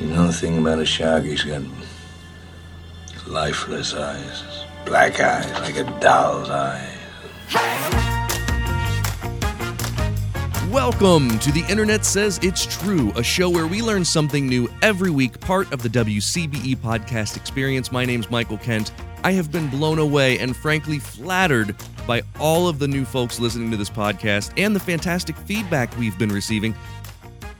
You 0.00 0.06
know 0.06 0.26
the 0.26 0.32
thing 0.32 0.58
about 0.58 0.80
a 0.80 0.84
shark? 0.84 1.22
He's 1.22 1.44
got 1.44 1.62
lifeless 3.28 3.94
eyes, 3.94 4.42
black 4.84 5.20
eyes, 5.20 5.48
like 5.60 5.76
a 5.76 5.84
doll's 6.00 6.50
eyes. 6.50 6.90
Welcome 10.68 11.38
to 11.38 11.52
The 11.52 11.64
Internet 11.70 12.04
Says 12.04 12.40
It's 12.42 12.66
True, 12.66 13.12
a 13.14 13.22
show 13.22 13.48
where 13.48 13.68
we 13.68 13.82
learn 13.82 14.04
something 14.04 14.48
new 14.48 14.68
every 14.82 15.12
week, 15.12 15.38
part 15.38 15.72
of 15.72 15.80
the 15.80 15.88
WCBE 15.88 16.78
podcast 16.78 17.36
experience. 17.36 17.92
My 17.92 18.04
name's 18.04 18.28
Michael 18.32 18.58
Kent. 18.58 18.90
I 19.22 19.30
have 19.30 19.52
been 19.52 19.68
blown 19.68 20.00
away 20.00 20.40
and 20.40 20.56
frankly 20.56 20.98
flattered 20.98 21.76
by 22.04 22.22
all 22.40 22.66
of 22.66 22.80
the 22.80 22.88
new 22.88 23.04
folks 23.04 23.38
listening 23.38 23.70
to 23.70 23.76
this 23.76 23.90
podcast 23.90 24.52
and 24.56 24.74
the 24.74 24.80
fantastic 24.80 25.36
feedback 25.36 25.96
we've 25.96 26.18
been 26.18 26.30
receiving. 26.30 26.74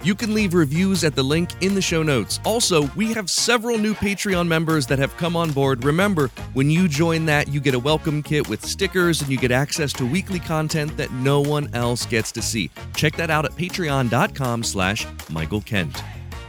You 0.04 0.14
can 0.14 0.34
leave 0.34 0.52
reviews 0.52 1.02
at 1.02 1.14
the 1.14 1.22
link 1.22 1.48
in 1.62 1.74
the 1.74 1.80
show 1.80 2.02
notes. 2.02 2.38
Also, 2.44 2.90
we 2.94 3.14
have 3.14 3.30
several 3.30 3.78
new 3.78 3.94
Patreon 3.94 4.46
members 4.46 4.86
that 4.88 4.98
have 4.98 5.16
come 5.16 5.34
on 5.34 5.50
board. 5.50 5.82
Remember, 5.82 6.28
when 6.52 6.68
you 6.68 6.88
join 6.88 7.24
that, 7.24 7.48
you 7.48 7.58
get 7.58 7.72
a 7.72 7.78
welcome 7.78 8.22
kit 8.22 8.46
with 8.46 8.62
stickers 8.62 9.22
and 9.22 9.30
you 9.30 9.38
get 9.38 9.50
access 9.50 9.94
to 9.94 10.04
weekly 10.04 10.40
content 10.40 10.94
that 10.98 11.10
no 11.10 11.40
one 11.40 11.74
else 11.74 12.04
gets 12.04 12.32
to 12.32 12.42
see. 12.42 12.70
Check 12.94 13.16
that 13.16 13.30
out 13.30 13.46
at 13.46 13.52
patreon.com 13.52 14.62
slash 14.62 15.06
Michael 15.30 15.62
Kent. 15.62 15.96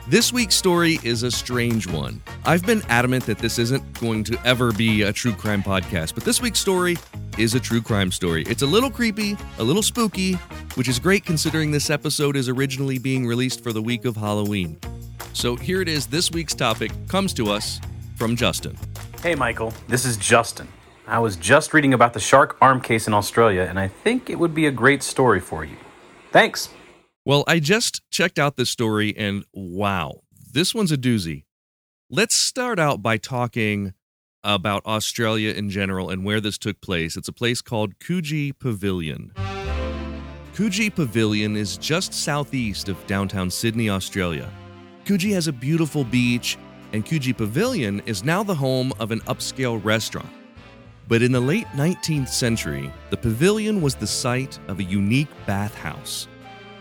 This 0.07 0.31
week's 0.31 0.53
story 0.53 0.99
is 1.03 1.23
a 1.23 1.31
strange 1.31 1.87
one. 1.87 2.21
I've 2.45 2.63
been 2.63 2.83
adamant 2.89 3.25
that 3.25 3.39
this 3.39 3.57
isn't 3.57 3.99
going 3.99 4.23
to 4.25 4.37
ever 4.45 4.71
be 4.71 5.01
a 5.01 5.11
true 5.11 5.31
crime 5.31 5.63
podcast, 5.63 6.13
but 6.13 6.23
this 6.23 6.39
week's 6.39 6.59
story 6.59 6.95
is 7.39 7.55
a 7.55 7.59
true 7.59 7.81
crime 7.81 8.11
story. 8.11 8.43
It's 8.43 8.61
a 8.61 8.67
little 8.67 8.91
creepy, 8.91 9.35
a 9.57 9.63
little 9.63 9.81
spooky, 9.81 10.33
which 10.75 10.87
is 10.87 10.99
great 10.99 11.25
considering 11.25 11.71
this 11.71 11.89
episode 11.89 12.35
is 12.35 12.47
originally 12.47 12.99
being 12.99 13.25
released 13.25 13.63
for 13.63 13.73
the 13.73 13.81
week 13.81 14.05
of 14.05 14.15
Halloween. 14.15 14.77
So 15.33 15.55
here 15.55 15.81
it 15.81 15.87
is. 15.87 16.05
This 16.05 16.29
week's 16.29 16.53
topic 16.53 16.91
comes 17.07 17.33
to 17.33 17.49
us 17.49 17.81
from 18.15 18.35
Justin. 18.35 18.77
Hey, 19.23 19.33
Michael. 19.33 19.73
This 19.87 20.05
is 20.05 20.17
Justin. 20.17 20.67
I 21.07 21.17
was 21.17 21.35
just 21.35 21.73
reading 21.73 21.95
about 21.95 22.13
the 22.13 22.19
shark 22.19 22.57
arm 22.61 22.79
case 22.79 23.07
in 23.07 23.15
Australia, 23.15 23.63
and 23.63 23.79
I 23.79 23.87
think 23.87 24.29
it 24.29 24.37
would 24.37 24.53
be 24.53 24.67
a 24.67 24.71
great 24.71 25.01
story 25.01 25.39
for 25.39 25.65
you. 25.65 25.77
Thanks. 26.31 26.69
Well, 27.27 27.43
I 27.47 27.59
just 27.59 28.07
checked 28.11 28.37
out 28.37 28.55
this 28.55 28.69
story 28.69 29.11
and 29.17 29.45
wow, 29.51 30.21
this 30.53 30.75
one's 30.75 30.91
a 30.91 30.97
doozy. 30.97 31.45
Let's 32.07 32.35
start 32.35 32.77
out 32.77 33.01
by 33.01 33.17
talking 33.17 33.93
about 34.43 34.85
Australia 34.85 35.51
in 35.51 35.71
general 35.71 36.11
and 36.11 36.23
where 36.23 36.39
this 36.39 36.59
took 36.59 36.81
place. 36.81 37.17
It's 37.17 37.27
a 37.27 37.33
place 37.33 37.63
called 37.63 37.97
Coogee 37.97 38.51
Pavilion. 38.59 39.31
Coogee 40.53 40.93
Pavilion 40.93 41.55
is 41.55 41.77
just 41.77 42.13
southeast 42.13 42.89
of 42.89 43.07
downtown 43.07 43.49
Sydney, 43.49 43.89
Australia. 43.89 44.47
Coogee 45.03 45.33
has 45.33 45.47
a 45.47 45.51
beautiful 45.51 46.03
beach, 46.03 46.59
and 46.93 47.03
Coogee 47.03 47.35
Pavilion 47.35 48.03
is 48.05 48.23
now 48.23 48.43
the 48.43 48.53
home 48.53 48.93
of 48.99 49.09
an 49.09 49.21
upscale 49.21 49.83
restaurant. 49.83 50.29
But 51.07 51.23
in 51.23 51.31
the 51.31 51.39
late 51.39 51.67
19th 51.69 52.29
century, 52.29 52.93
the 53.09 53.17
pavilion 53.17 53.81
was 53.81 53.95
the 53.95 54.05
site 54.05 54.59
of 54.67 54.79
a 54.79 54.83
unique 54.83 55.29
bathhouse. 55.47 56.27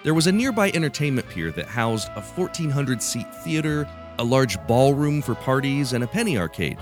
There 0.05 0.13
was 0.13 0.27
a 0.27 0.33
nearby 0.33 0.71
entertainment 0.73 1.27
pier 1.31 1.51
that 1.53 1.67
housed 1.67 2.09
a 2.09 2.21
1,400 2.21 3.03
seat 3.03 3.27
theater, 3.37 3.89
a 4.19 4.25
large 4.25 4.59
ballroom 4.67 5.23
for 5.23 5.35
parties, 5.35 5.95
and 5.95 6.05
a 6.05 6.07
penny 6.07 6.37
arcade. 6.37 6.77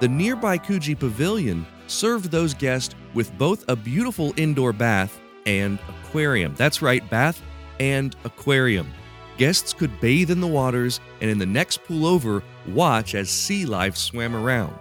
The 0.00 0.08
nearby 0.08 0.58
Coogee 0.58 0.98
Pavilion 0.98 1.66
served 1.86 2.30
those 2.30 2.52
guests 2.52 2.94
with 3.14 3.36
both 3.38 3.64
a 3.68 3.74
beautiful 3.74 4.34
indoor 4.36 4.74
bath 4.74 5.18
and 5.46 5.78
aquarium. 5.88 6.54
That's 6.54 6.82
right, 6.82 7.08
bath 7.08 7.40
and 7.80 8.14
aquarium. 8.24 8.92
Guests 9.38 9.72
could 9.72 9.98
bathe 9.98 10.30
in 10.30 10.42
the 10.42 10.46
waters 10.46 11.00
and 11.22 11.30
in 11.30 11.38
the 11.38 11.46
next 11.46 11.82
pool 11.84 12.04
over 12.04 12.42
watch 12.68 13.14
as 13.14 13.30
sea 13.30 13.64
life 13.64 13.96
swam 13.96 14.36
around. 14.36 14.78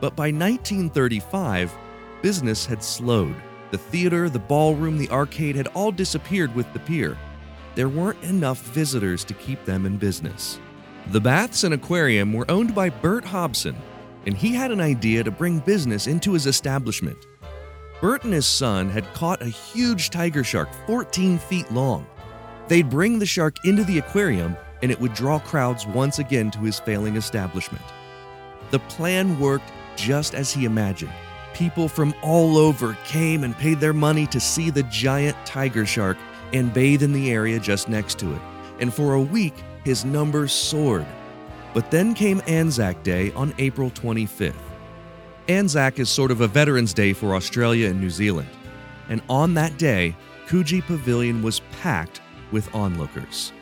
But 0.00 0.16
by 0.16 0.30
1935, 0.30 1.70
business 2.22 2.64
had 2.64 2.82
slowed. 2.82 3.36
The 3.74 3.78
theater, 3.78 4.30
the 4.30 4.38
ballroom, 4.38 4.98
the 4.98 5.10
arcade 5.10 5.56
had 5.56 5.66
all 5.74 5.90
disappeared 5.90 6.54
with 6.54 6.72
the 6.72 6.78
pier. 6.78 7.18
There 7.74 7.88
weren't 7.88 8.22
enough 8.22 8.62
visitors 8.66 9.24
to 9.24 9.34
keep 9.34 9.64
them 9.64 9.84
in 9.84 9.96
business. 9.96 10.60
The 11.08 11.20
baths 11.20 11.64
and 11.64 11.74
aquarium 11.74 12.32
were 12.32 12.48
owned 12.48 12.72
by 12.72 12.90
Bert 12.90 13.24
Hobson, 13.24 13.74
and 14.26 14.36
he 14.36 14.54
had 14.54 14.70
an 14.70 14.80
idea 14.80 15.24
to 15.24 15.32
bring 15.32 15.58
business 15.58 16.06
into 16.06 16.34
his 16.34 16.46
establishment. 16.46 17.18
Bert 18.00 18.22
and 18.22 18.32
his 18.32 18.46
son 18.46 18.90
had 18.90 19.12
caught 19.12 19.42
a 19.42 19.46
huge 19.46 20.10
tiger 20.10 20.44
shark 20.44 20.68
14 20.86 21.40
feet 21.40 21.68
long. 21.72 22.06
They'd 22.68 22.88
bring 22.88 23.18
the 23.18 23.26
shark 23.26 23.56
into 23.64 23.82
the 23.82 23.98
aquarium, 23.98 24.56
and 24.82 24.92
it 24.92 25.00
would 25.00 25.14
draw 25.14 25.40
crowds 25.40 25.84
once 25.84 26.20
again 26.20 26.52
to 26.52 26.60
his 26.60 26.78
failing 26.78 27.16
establishment. 27.16 27.84
The 28.70 28.78
plan 28.78 29.36
worked 29.40 29.72
just 29.96 30.32
as 30.32 30.52
he 30.52 30.64
imagined. 30.64 31.10
People 31.54 31.88
from 31.88 32.12
all 32.20 32.58
over 32.58 32.98
came 33.04 33.44
and 33.44 33.56
paid 33.56 33.78
their 33.78 33.92
money 33.92 34.26
to 34.26 34.40
see 34.40 34.70
the 34.70 34.82
giant 34.84 35.36
tiger 35.46 35.86
shark 35.86 36.18
and 36.52 36.74
bathe 36.74 37.02
in 37.02 37.12
the 37.12 37.30
area 37.30 37.60
just 37.60 37.88
next 37.88 38.18
to 38.18 38.34
it. 38.34 38.40
And 38.80 38.92
for 38.92 39.14
a 39.14 39.22
week, 39.22 39.54
his 39.84 40.04
numbers 40.04 40.52
soared. 40.52 41.06
But 41.72 41.92
then 41.92 42.12
came 42.12 42.42
Anzac 42.48 43.02
Day 43.04 43.32
on 43.32 43.54
April 43.58 43.90
25th. 43.90 44.54
Anzac 45.48 46.00
is 46.00 46.10
sort 46.10 46.32
of 46.32 46.40
a 46.40 46.48
Veterans 46.48 46.92
Day 46.92 47.12
for 47.12 47.36
Australia 47.36 47.88
and 47.88 48.00
New 48.00 48.10
Zealand. 48.10 48.48
And 49.08 49.22
on 49.28 49.54
that 49.54 49.78
day, 49.78 50.16
Coogee 50.48 50.84
Pavilion 50.84 51.42
was 51.42 51.60
packed 51.80 52.20
with 52.50 52.72
onlookers. 52.74 53.52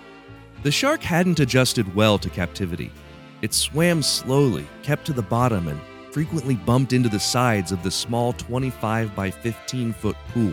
The 0.62 0.70
shark 0.70 1.03
hadn't 1.03 1.41
adjusted 1.41 1.94
well 1.94 2.19
to 2.19 2.30
captivity. 2.30 2.91
It 3.42 3.53
swam 3.53 4.03
slowly, 4.03 4.66
kept 4.82 5.04
to 5.06 5.12
the 5.12 5.22
bottom, 5.22 5.69
and 5.69 5.80
frequently 6.12 6.54
bumped 6.54 6.92
into 6.92 7.08
the 7.08 7.18
sides 7.18 7.72
of 7.72 7.82
the 7.82 7.90
small 7.90 8.34
25 8.34 9.14
by 9.16 9.30
15 9.30 9.92
foot 9.94 10.16
pool. 10.32 10.52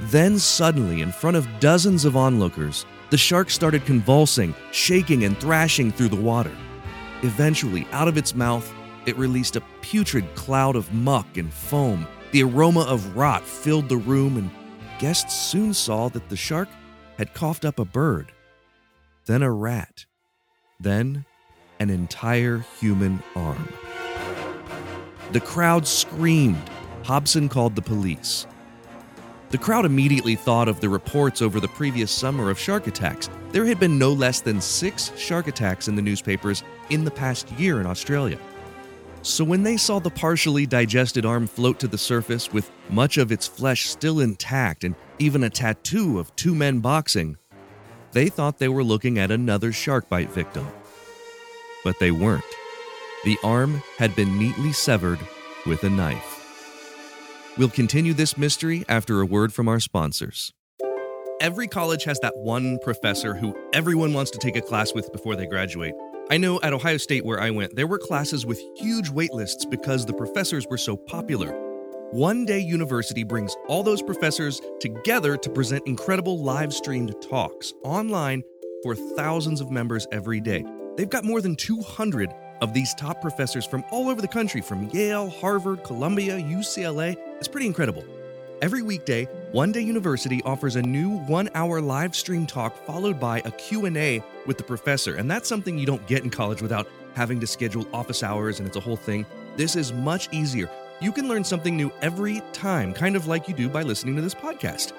Then, 0.00 0.38
suddenly, 0.38 1.02
in 1.02 1.12
front 1.12 1.36
of 1.36 1.48
dozens 1.60 2.04
of 2.04 2.16
onlookers, 2.16 2.86
the 3.10 3.18
shark 3.18 3.50
started 3.50 3.84
convulsing, 3.84 4.54
shaking, 4.72 5.24
and 5.24 5.38
thrashing 5.38 5.92
through 5.92 6.08
the 6.08 6.16
water. 6.16 6.54
Eventually, 7.22 7.86
out 7.92 8.08
of 8.08 8.16
its 8.16 8.34
mouth, 8.34 8.72
it 9.06 9.16
released 9.16 9.56
a 9.56 9.62
putrid 9.82 10.34
cloud 10.34 10.76
of 10.76 10.92
muck 10.92 11.36
and 11.36 11.52
foam. 11.52 12.06
The 12.32 12.42
aroma 12.42 12.80
of 12.82 13.16
rot 13.16 13.44
filled 13.44 13.88
the 13.88 13.96
room, 13.96 14.36
and 14.36 14.50
guests 14.98 15.34
soon 15.34 15.74
saw 15.74 16.08
that 16.08 16.28
the 16.28 16.36
shark 16.36 16.68
had 17.18 17.34
coughed 17.34 17.64
up 17.64 17.78
a 17.78 17.84
bird, 17.84 18.32
then 19.26 19.42
a 19.42 19.50
rat, 19.50 20.06
then 20.80 21.24
an 21.78 21.90
entire 21.90 22.64
human 22.80 23.22
arm. 23.36 23.68
The 25.34 25.40
crowd 25.40 25.84
screamed. 25.84 26.70
Hobson 27.02 27.48
called 27.48 27.74
the 27.74 27.82
police. 27.82 28.46
The 29.50 29.58
crowd 29.58 29.84
immediately 29.84 30.36
thought 30.36 30.68
of 30.68 30.78
the 30.78 30.88
reports 30.88 31.42
over 31.42 31.58
the 31.58 31.66
previous 31.66 32.12
summer 32.12 32.50
of 32.50 32.58
shark 32.58 32.86
attacks. 32.86 33.28
There 33.50 33.64
had 33.64 33.80
been 33.80 33.98
no 33.98 34.12
less 34.12 34.40
than 34.40 34.60
six 34.60 35.10
shark 35.18 35.48
attacks 35.48 35.88
in 35.88 35.96
the 35.96 36.02
newspapers 36.02 36.62
in 36.88 37.02
the 37.02 37.10
past 37.10 37.50
year 37.58 37.80
in 37.80 37.86
Australia. 37.88 38.38
So 39.22 39.42
when 39.42 39.64
they 39.64 39.76
saw 39.76 39.98
the 39.98 40.08
partially 40.08 40.66
digested 40.66 41.26
arm 41.26 41.48
float 41.48 41.80
to 41.80 41.88
the 41.88 41.98
surface 41.98 42.52
with 42.52 42.70
much 42.88 43.18
of 43.18 43.32
its 43.32 43.48
flesh 43.48 43.88
still 43.88 44.20
intact 44.20 44.84
and 44.84 44.94
even 45.18 45.42
a 45.42 45.50
tattoo 45.50 46.20
of 46.20 46.34
two 46.36 46.54
men 46.54 46.78
boxing, 46.78 47.38
they 48.12 48.28
thought 48.28 48.58
they 48.60 48.68
were 48.68 48.84
looking 48.84 49.18
at 49.18 49.32
another 49.32 49.72
shark 49.72 50.08
bite 50.08 50.30
victim. 50.30 50.68
But 51.82 51.98
they 51.98 52.12
weren't. 52.12 52.44
The 53.24 53.38
arm 53.42 53.82
had 53.96 54.14
been 54.14 54.38
neatly 54.38 54.72
severed 54.72 55.18
with 55.64 55.82
a 55.82 55.88
knife. 55.88 56.34
We'll 57.56 57.70
continue 57.70 58.12
this 58.12 58.36
mystery 58.36 58.84
after 58.86 59.22
a 59.22 59.26
word 59.26 59.50
from 59.50 59.66
our 59.66 59.80
sponsors. 59.80 60.52
Every 61.40 61.66
college 61.66 62.04
has 62.04 62.20
that 62.20 62.36
one 62.36 62.78
professor 62.82 63.34
who 63.34 63.56
everyone 63.72 64.12
wants 64.12 64.30
to 64.32 64.38
take 64.38 64.56
a 64.56 64.60
class 64.60 64.92
with 64.92 65.10
before 65.10 65.36
they 65.36 65.46
graduate. 65.46 65.94
I 66.30 66.36
know 66.36 66.60
at 66.62 66.74
Ohio 66.74 66.98
State, 66.98 67.24
where 67.24 67.40
I 67.40 67.50
went, 67.50 67.76
there 67.76 67.86
were 67.86 67.98
classes 67.98 68.44
with 68.44 68.60
huge 68.76 69.10
waitlists 69.10 69.70
because 69.70 70.04
the 70.04 70.12
professors 70.12 70.66
were 70.68 70.76
so 70.76 70.94
popular. 70.94 71.52
One 72.10 72.44
Day 72.44 72.60
University 72.60 73.24
brings 73.24 73.56
all 73.68 73.82
those 73.82 74.02
professors 74.02 74.60
together 74.80 75.38
to 75.38 75.48
present 75.48 75.86
incredible 75.86 76.42
live 76.42 76.74
streamed 76.74 77.14
talks 77.26 77.72
online 77.84 78.42
for 78.82 78.94
thousands 78.94 79.62
of 79.62 79.70
members 79.70 80.06
every 80.12 80.40
day. 80.40 80.62
They've 80.96 81.08
got 81.08 81.24
more 81.24 81.40
than 81.40 81.56
200 81.56 82.30
of 82.64 82.72
these 82.72 82.94
top 82.94 83.20
professors 83.20 83.66
from 83.66 83.84
all 83.90 84.08
over 84.08 84.22
the 84.22 84.26
country 84.26 84.62
from 84.62 84.88
Yale, 84.88 85.28
Harvard, 85.28 85.84
Columbia, 85.84 86.38
UCLA. 86.38 87.14
It's 87.36 87.46
pretty 87.46 87.66
incredible. 87.66 88.02
Every 88.62 88.80
weekday, 88.80 89.26
One 89.52 89.70
Day 89.70 89.82
University 89.82 90.42
offers 90.44 90.74
a 90.74 90.80
new 90.80 91.20
1-hour 91.28 91.82
live 91.82 92.16
stream 92.16 92.46
talk 92.46 92.74
followed 92.86 93.20
by 93.20 93.40
a 93.40 93.50
Q&A 93.50 94.22
with 94.46 94.56
the 94.56 94.64
professor, 94.64 95.16
and 95.16 95.30
that's 95.30 95.46
something 95.46 95.78
you 95.78 95.84
don't 95.84 96.04
get 96.06 96.24
in 96.24 96.30
college 96.30 96.62
without 96.62 96.88
having 97.12 97.38
to 97.40 97.46
schedule 97.46 97.86
office 97.92 98.22
hours 98.22 98.60
and 98.60 98.66
it's 98.66 98.78
a 98.78 98.80
whole 98.80 98.96
thing. 98.96 99.26
This 99.56 99.76
is 99.76 99.92
much 99.92 100.30
easier. 100.32 100.70
You 101.02 101.12
can 101.12 101.28
learn 101.28 101.44
something 101.44 101.76
new 101.76 101.92
every 102.00 102.40
time, 102.54 102.94
kind 102.94 103.14
of 103.14 103.26
like 103.26 103.46
you 103.46 103.52
do 103.52 103.68
by 103.68 103.82
listening 103.82 104.16
to 104.16 104.22
this 104.22 104.34
podcast. 104.34 104.92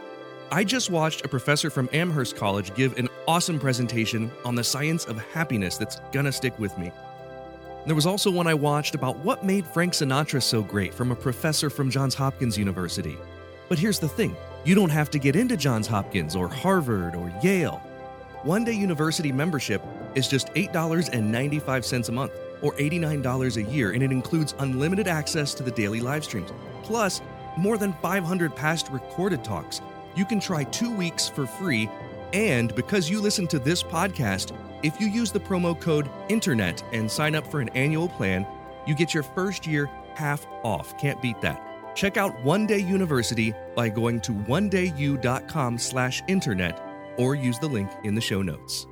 I 0.52 0.64
just 0.64 0.92
watched 0.92 1.26
a 1.26 1.28
professor 1.28 1.72
from 1.72 1.90
Amherst 1.94 2.36
College 2.36 2.76
give 2.76 3.00
an 3.00 3.10
awesome 3.28 3.60
presentation 3.60 4.30
on 4.46 4.54
the 4.54 4.64
science 4.64 5.06
of 5.06 5.18
happiness 5.34 5.78
that's 5.78 6.00
gonna 6.12 6.32
stick 6.32 6.58
with 6.60 6.78
me. 6.78 6.92
There 7.86 7.94
was 7.94 8.08
also 8.08 8.32
one 8.32 8.48
I 8.48 8.56
watched 8.56 8.96
about 8.96 9.18
what 9.18 9.46
made 9.46 9.68
Frank 9.68 9.94
Sinatra 9.94 10.42
so 10.42 10.64
great 10.64 10.92
from 10.92 11.12
a 11.12 11.16
professor 11.16 11.70
from 11.70 11.92
Johns 11.92 12.16
Hopkins 12.16 12.58
University. 12.58 13.16
But 13.70 13.78
here's 13.78 14.00
the 14.00 14.08
thing 14.08 14.36
you 14.64 14.74
don't 14.74 14.90
have 14.90 15.12
to 15.12 15.20
get 15.20 15.36
into 15.36 15.56
Johns 15.56 15.86
Hopkins 15.86 16.36
or 16.36 16.48
Harvard 16.48 17.14
or 17.14 17.32
Yale. 17.44 17.78
One 18.42 18.64
day 18.64 18.72
university 18.72 19.32
membership 19.32 19.84
is 20.16 20.28
just 20.28 20.48
$8.95 20.56 22.10
a 22.10 22.12
month 22.12 22.32
or 22.64 22.74
$89 22.74 23.58
a 23.58 23.72
year, 23.72 23.92
and 23.92 24.02
it 24.02 24.12
includes 24.12 24.56
unlimited 24.58 25.08
access 25.08 25.54
to 25.54 25.62
the 25.62 25.70
daily 25.70 26.00
live 26.00 26.24
streams, 26.24 26.50
plus 26.82 27.22
more 27.56 27.78
than 27.78 27.94
500 28.02 28.56
past 28.56 28.90
recorded 28.90 29.44
talks. 29.44 29.82
You 30.16 30.26
can 30.26 30.40
try 30.40 30.64
two 30.64 30.92
weeks 30.92 31.30
for 31.30 31.46
free, 31.46 31.88
and 32.34 32.74
because 32.74 33.12
you 33.12 33.22
listen 33.22 33.46
to 33.48 33.60
this 33.60 33.84
podcast, 33.84 34.58
if 34.86 35.02
you 35.02 35.08
use 35.08 35.32
the 35.32 35.40
promo 35.40 35.80
code 35.80 36.08
INTERNET 36.30 36.84
and 36.94 37.10
sign 37.10 37.34
up 37.34 37.48
for 37.48 37.60
an 37.60 37.70
annual 37.70 38.08
plan, 38.08 38.46
you 38.86 38.94
get 38.94 39.16
your 39.16 39.24
first 39.24 39.66
year 39.66 39.90
half 40.14 40.46
off. 40.64 40.96
Can't 41.00 41.20
beat 41.24 41.42
that. 41.42 41.60
Check 41.96 42.18
out 42.18 42.40
One 42.44 42.68
Day 42.68 42.78
University 42.78 43.52
by 43.76 43.90
going 43.90 44.22
to 44.22 44.32
onedayu.com 44.32 45.80
slash 45.80 46.22
internet 46.28 46.80
or 47.18 47.34
use 47.34 47.58
the 47.58 47.68
link 47.68 47.90
in 48.04 48.14
the 48.14 48.22
show 48.22 48.44
notes. 48.44 48.86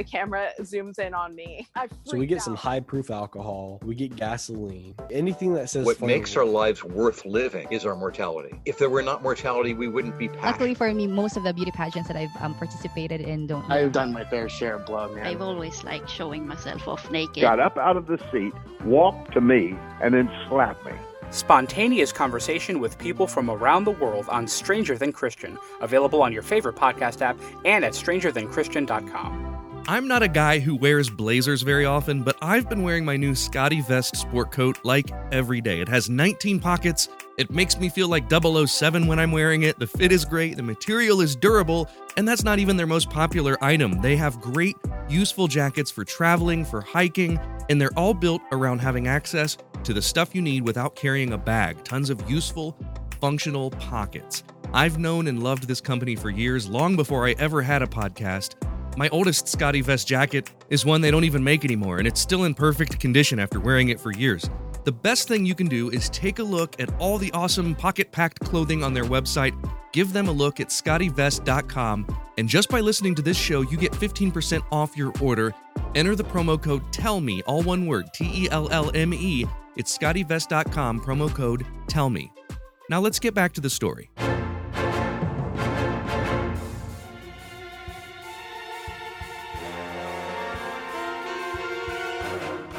The 0.00 0.04
camera 0.04 0.50
zooms 0.60 0.98
in 0.98 1.12
on 1.12 1.34
me. 1.34 1.68
I 1.76 1.86
So 2.04 2.12
we 2.12 2.20
freaked 2.20 2.30
get 2.30 2.42
some 2.42 2.56
high 2.56 2.80
proof 2.80 3.10
alcohol, 3.10 3.80
we 3.84 3.94
get 3.94 4.16
gasoline, 4.16 4.94
anything 5.10 5.52
that 5.54 5.68
says 5.68 5.84
What 5.84 6.00
makes 6.00 6.34
our 6.38 6.44
lives 6.44 6.82
worth 6.82 7.26
living 7.26 7.68
is 7.70 7.84
our 7.84 7.94
mortality. 7.94 8.58
If 8.64 8.78
there 8.78 8.88
were 8.88 9.02
not 9.02 9.22
mortality, 9.22 9.74
we 9.74 9.88
wouldn't 9.88 10.18
be 10.18 10.30
Luckily 10.30 10.74
for 10.74 10.92
me, 10.94 11.06
most 11.06 11.36
of 11.36 11.42
the 11.44 11.52
beauty 11.52 11.70
pageants 11.70 12.08
that 12.08 12.16
I've 12.16 12.34
um, 12.40 12.54
participated 12.54 13.20
in 13.20 13.46
don't. 13.46 13.70
I've 13.70 13.92
done 13.92 14.12
my 14.12 14.24
fair 14.24 14.48
share 14.48 14.76
of 14.76 14.86
blood, 14.86 15.14
man. 15.14 15.26
I've 15.26 15.42
always 15.42 15.84
liked 15.84 16.08
showing 16.08 16.46
myself 16.48 16.88
off 16.88 17.10
naked. 17.10 17.42
got 17.42 17.60
up 17.60 17.76
out 17.76 17.98
of 17.98 18.06
the 18.06 18.18
seat, 18.32 18.54
walked 18.84 19.34
to 19.34 19.42
me, 19.42 19.76
and 20.00 20.14
then 20.14 20.30
slapped 20.48 20.84
me. 20.86 20.92
Spontaneous 21.30 22.10
conversation 22.10 22.80
with 22.80 22.98
people 22.98 23.26
from 23.26 23.50
around 23.50 23.84
the 23.84 23.92
world 23.92 24.28
on 24.30 24.48
Stranger 24.48 24.96
Than 24.96 25.12
Christian, 25.12 25.58
available 25.80 26.22
on 26.22 26.32
your 26.32 26.42
favorite 26.42 26.76
podcast 26.76 27.20
app 27.20 27.38
and 27.64 27.84
at 27.84 27.92
strangerthanchristian.com. 27.92 29.49
I'm 29.88 30.06
not 30.06 30.22
a 30.22 30.28
guy 30.28 30.58
who 30.58 30.76
wears 30.76 31.10
blazers 31.10 31.62
very 31.62 31.84
often, 31.84 32.22
but 32.22 32.36
I've 32.42 32.68
been 32.68 32.82
wearing 32.82 33.04
my 33.04 33.16
new 33.16 33.32
SCOTTeVEST 33.32 34.14
sport 34.14 34.52
coat 34.52 34.78
like 34.84 35.10
every 35.32 35.60
day. 35.60 35.80
It 35.80 35.88
has 35.88 36.08
19 36.08 36.60
pockets. 36.60 37.08
It 37.38 37.50
makes 37.50 37.78
me 37.78 37.88
feel 37.88 38.08
like 38.08 38.30
007 38.30 39.06
when 39.06 39.18
I'm 39.18 39.32
wearing 39.32 39.62
it. 39.62 39.78
The 39.78 39.86
fit 39.86 40.12
is 40.12 40.24
great, 40.24 40.56
the 40.56 40.62
material 40.62 41.20
is 41.20 41.34
durable, 41.34 41.88
and 42.16 42.28
that's 42.28 42.44
not 42.44 42.58
even 42.58 42.76
their 42.76 42.86
most 42.86 43.10
popular 43.10 43.56
item. 43.64 44.00
They 44.00 44.16
have 44.16 44.40
great, 44.40 44.76
useful 45.08 45.48
jackets 45.48 45.90
for 45.90 46.04
traveling, 46.04 46.64
for 46.64 46.82
hiking, 46.82 47.40
and 47.68 47.80
they're 47.80 47.96
all 47.96 48.14
built 48.14 48.42
around 48.52 48.80
having 48.80 49.08
access 49.08 49.56
to 49.84 49.92
the 49.92 50.02
stuff 50.02 50.34
you 50.34 50.42
need 50.42 50.62
without 50.62 50.94
carrying 50.94 51.32
a 51.32 51.38
bag. 51.38 51.82
Tons 51.84 52.10
of 52.10 52.30
useful, 52.30 52.76
functional 53.20 53.70
pockets. 53.72 54.44
I've 54.72 54.98
known 54.98 55.26
and 55.26 55.42
loved 55.42 55.66
this 55.66 55.80
company 55.80 56.14
for 56.14 56.30
years, 56.30 56.68
long 56.68 56.94
before 56.94 57.26
I 57.26 57.32
ever 57.38 57.60
had 57.62 57.82
a 57.82 57.86
podcast. 57.86 58.54
My 58.96 59.08
oldest 59.10 59.46
SCOTTeVEST 59.46 60.06
jacket 60.06 60.50
is 60.68 60.84
one 60.84 61.00
they 61.00 61.10
don't 61.10 61.24
even 61.24 61.42
make 61.44 61.64
anymore, 61.64 61.98
and 61.98 62.06
it's 62.06 62.20
still 62.20 62.44
in 62.44 62.54
perfect 62.54 62.98
condition 62.98 63.38
after 63.38 63.60
wearing 63.60 63.88
it 63.88 64.00
for 64.00 64.12
years. 64.12 64.50
The 64.84 64.92
best 64.92 65.28
thing 65.28 65.46
you 65.46 65.54
can 65.54 65.68
do 65.68 65.90
is 65.90 66.08
take 66.08 66.38
a 66.38 66.42
look 66.42 66.80
at 66.80 66.92
all 66.98 67.18
the 67.18 67.30
awesome 67.32 67.74
pocket 67.74 68.10
packed 68.12 68.40
clothing 68.40 68.82
on 68.82 68.92
their 68.94 69.04
website. 69.04 69.54
Give 69.92 70.12
them 70.12 70.28
a 70.28 70.32
look 70.32 70.60
at 70.60 70.68
scottevest.com, 70.68 72.06
and 72.38 72.48
just 72.48 72.68
by 72.68 72.80
listening 72.80 73.14
to 73.16 73.22
this 73.22 73.36
show, 73.36 73.60
you 73.60 73.76
get 73.76 73.92
15% 73.92 74.62
off 74.72 74.96
your 74.96 75.12
order. 75.20 75.54
Enter 75.94 76.14
the 76.14 76.24
promo 76.24 76.60
code 76.60 76.82
TELLME, 76.92 77.42
all 77.46 77.62
one 77.62 77.86
word, 77.86 78.12
T 78.12 78.44
E 78.44 78.48
L 78.50 78.68
L 78.70 78.90
M 78.94 79.14
E. 79.14 79.44
It's 79.76 79.96
scottevest.com, 79.96 81.00
promo 81.00 81.32
code 81.34 81.66
TELLME. 81.86 82.30
Now 82.88 83.00
let's 83.00 83.18
get 83.18 83.34
back 83.34 83.52
to 83.54 83.60
the 83.60 83.70
story. 83.70 84.10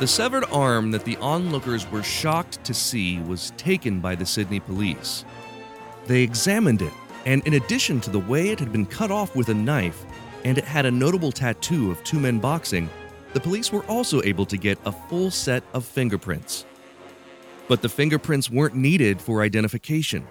The 0.01 0.07
severed 0.07 0.45
arm 0.45 0.89
that 0.93 1.05
the 1.05 1.15
onlookers 1.17 1.87
were 1.91 2.01
shocked 2.01 2.63
to 2.63 2.73
see 2.73 3.19
was 3.19 3.53
taken 3.55 3.99
by 3.99 4.15
the 4.15 4.25
Sydney 4.25 4.59
police. 4.59 5.25
They 6.07 6.23
examined 6.23 6.81
it, 6.81 6.91
and 7.27 7.45
in 7.45 7.53
addition 7.53 8.01
to 8.01 8.09
the 8.09 8.17
way 8.17 8.49
it 8.49 8.59
had 8.59 8.71
been 8.71 8.87
cut 8.87 9.11
off 9.11 9.35
with 9.35 9.49
a 9.49 9.53
knife, 9.53 10.03
and 10.43 10.57
it 10.57 10.63
had 10.63 10.87
a 10.87 10.91
notable 10.91 11.31
tattoo 11.31 11.91
of 11.91 12.03
two 12.03 12.19
men 12.19 12.39
boxing, 12.39 12.89
the 13.33 13.39
police 13.39 13.71
were 13.71 13.83
also 13.83 14.23
able 14.23 14.47
to 14.47 14.57
get 14.57 14.79
a 14.85 14.91
full 14.91 15.29
set 15.29 15.63
of 15.71 15.85
fingerprints. 15.85 16.65
But 17.67 17.83
the 17.83 17.89
fingerprints 17.89 18.49
weren't 18.49 18.73
needed 18.73 19.21
for 19.21 19.43
identification. 19.43 20.27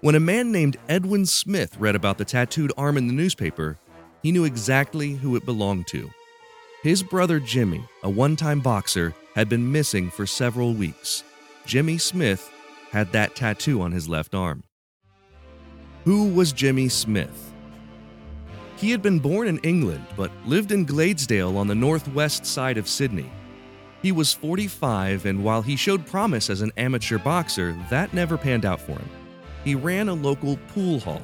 When 0.00 0.14
a 0.14 0.20
man 0.20 0.50
named 0.50 0.78
Edwin 0.88 1.26
Smith 1.26 1.76
read 1.78 1.96
about 1.96 2.16
the 2.16 2.24
tattooed 2.24 2.72
arm 2.78 2.96
in 2.96 3.08
the 3.08 3.12
newspaper, 3.12 3.76
he 4.22 4.32
knew 4.32 4.44
exactly 4.44 5.12
who 5.12 5.36
it 5.36 5.44
belonged 5.44 5.86
to. 5.88 6.10
His 6.86 7.02
brother 7.02 7.40
Jimmy, 7.40 7.84
a 8.04 8.08
one 8.08 8.36
time 8.36 8.60
boxer, 8.60 9.12
had 9.34 9.48
been 9.48 9.72
missing 9.72 10.08
for 10.08 10.24
several 10.24 10.72
weeks. 10.72 11.24
Jimmy 11.64 11.98
Smith 11.98 12.48
had 12.92 13.10
that 13.10 13.34
tattoo 13.34 13.82
on 13.82 13.90
his 13.90 14.08
left 14.08 14.36
arm. 14.36 14.62
Who 16.04 16.28
was 16.28 16.52
Jimmy 16.52 16.88
Smith? 16.88 17.52
He 18.76 18.92
had 18.92 19.02
been 19.02 19.18
born 19.18 19.48
in 19.48 19.58
England 19.64 20.06
but 20.16 20.30
lived 20.44 20.70
in 20.70 20.86
Gladesville 20.86 21.56
on 21.56 21.66
the 21.66 21.74
northwest 21.74 22.46
side 22.46 22.78
of 22.78 22.86
Sydney. 22.86 23.32
He 24.00 24.12
was 24.12 24.32
45, 24.32 25.26
and 25.26 25.42
while 25.42 25.62
he 25.62 25.74
showed 25.74 26.06
promise 26.06 26.48
as 26.48 26.60
an 26.60 26.70
amateur 26.76 27.18
boxer, 27.18 27.76
that 27.90 28.14
never 28.14 28.38
panned 28.38 28.64
out 28.64 28.80
for 28.80 28.92
him. 28.92 29.10
He 29.64 29.74
ran 29.74 30.08
a 30.08 30.14
local 30.14 30.56
pool 30.72 31.00
hall. 31.00 31.22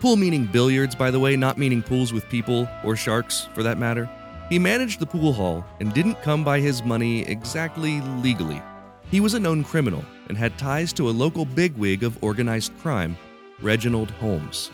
Pool 0.00 0.16
meaning 0.16 0.46
billiards, 0.46 0.94
by 0.94 1.10
the 1.10 1.20
way, 1.20 1.36
not 1.36 1.58
meaning 1.58 1.82
pools 1.82 2.14
with 2.14 2.26
people 2.30 2.66
or 2.82 2.96
sharks, 2.96 3.48
for 3.54 3.62
that 3.62 3.76
matter. 3.76 4.08
He 4.48 4.58
managed 4.58 5.00
the 5.00 5.06
pool 5.06 5.32
hall 5.32 5.64
and 5.80 5.92
didn't 5.94 6.22
come 6.22 6.44
by 6.44 6.60
his 6.60 6.84
money 6.84 7.22
exactly 7.22 8.00
legally. 8.22 8.60
He 9.10 9.20
was 9.20 9.34
a 9.34 9.40
known 9.40 9.64
criminal 9.64 10.04
and 10.28 10.36
had 10.36 10.58
ties 10.58 10.92
to 10.94 11.08
a 11.08 11.12
local 11.12 11.44
bigwig 11.44 12.02
of 12.02 12.22
organized 12.22 12.76
crime, 12.78 13.16
Reginald 13.62 14.10
Holmes. 14.12 14.70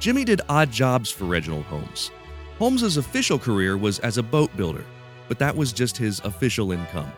Jimmy 0.00 0.24
did 0.24 0.40
odd 0.48 0.72
jobs 0.72 1.10
for 1.10 1.26
Reginald 1.26 1.64
Holmes. 1.64 2.10
Holmes's 2.58 2.96
official 2.96 3.38
career 3.38 3.76
was 3.76 4.00
as 4.00 4.18
a 4.18 4.22
boat 4.22 4.54
builder, 4.56 4.84
but 5.28 5.38
that 5.38 5.56
was 5.56 5.72
just 5.72 5.96
his 5.96 6.20
official 6.24 6.72
income. 6.72 7.10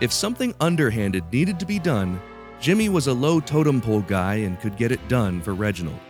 If 0.00 0.12
something 0.12 0.54
underhanded 0.60 1.24
needed 1.32 1.58
to 1.60 1.66
be 1.66 1.78
done, 1.78 2.20
Jimmy 2.60 2.88
was 2.88 3.06
a 3.06 3.12
low 3.14 3.40
totem 3.40 3.80
pole 3.80 4.02
guy 4.02 4.34
and 4.34 4.60
could 4.60 4.76
get 4.76 4.92
it 4.92 5.08
done 5.08 5.40
for 5.40 5.54
Reginald. 5.54 6.00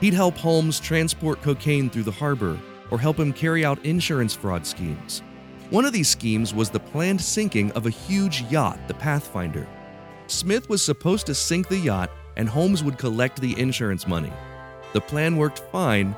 He'd 0.00 0.14
help 0.14 0.36
Holmes 0.36 0.80
transport 0.80 1.40
cocaine 1.42 1.88
through 1.88 2.04
the 2.04 2.10
harbor 2.10 2.58
or 2.90 2.98
help 2.98 3.18
him 3.18 3.32
carry 3.32 3.64
out 3.64 3.84
insurance 3.84 4.34
fraud 4.34 4.66
schemes. 4.66 5.22
One 5.70 5.84
of 5.84 5.92
these 5.92 6.08
schemes 6.08 6.52
was 6.52 6.70
the 6.70 6.80
planned 6.80 7.20
sinking 7.20 7.70
of 7.72 7.86
a 7.86 7.90
huge 7.90 8.42
yacht, 8.50 8.78
the 8.88 8.94
Pathfinder. 8.94 9.66
Smith 10.26 10.68
was 10.68 10.84
supposed 10.84 11.26
to 11.26 11.34
sink 11.34 11.68
the 11.68 11.78
yacht 11.78 12.10
and 12.36 12.48
Holmes 12.48 12.82
would 12.82 12.98
collect 12.98 13.40
the 13.40 13.58
insurance 13.58 14.06
money. 14.06 14.32
The 14.92 15.00
plan 15.00 15.36
worked 15.36 15.60
fine 15.70 16.14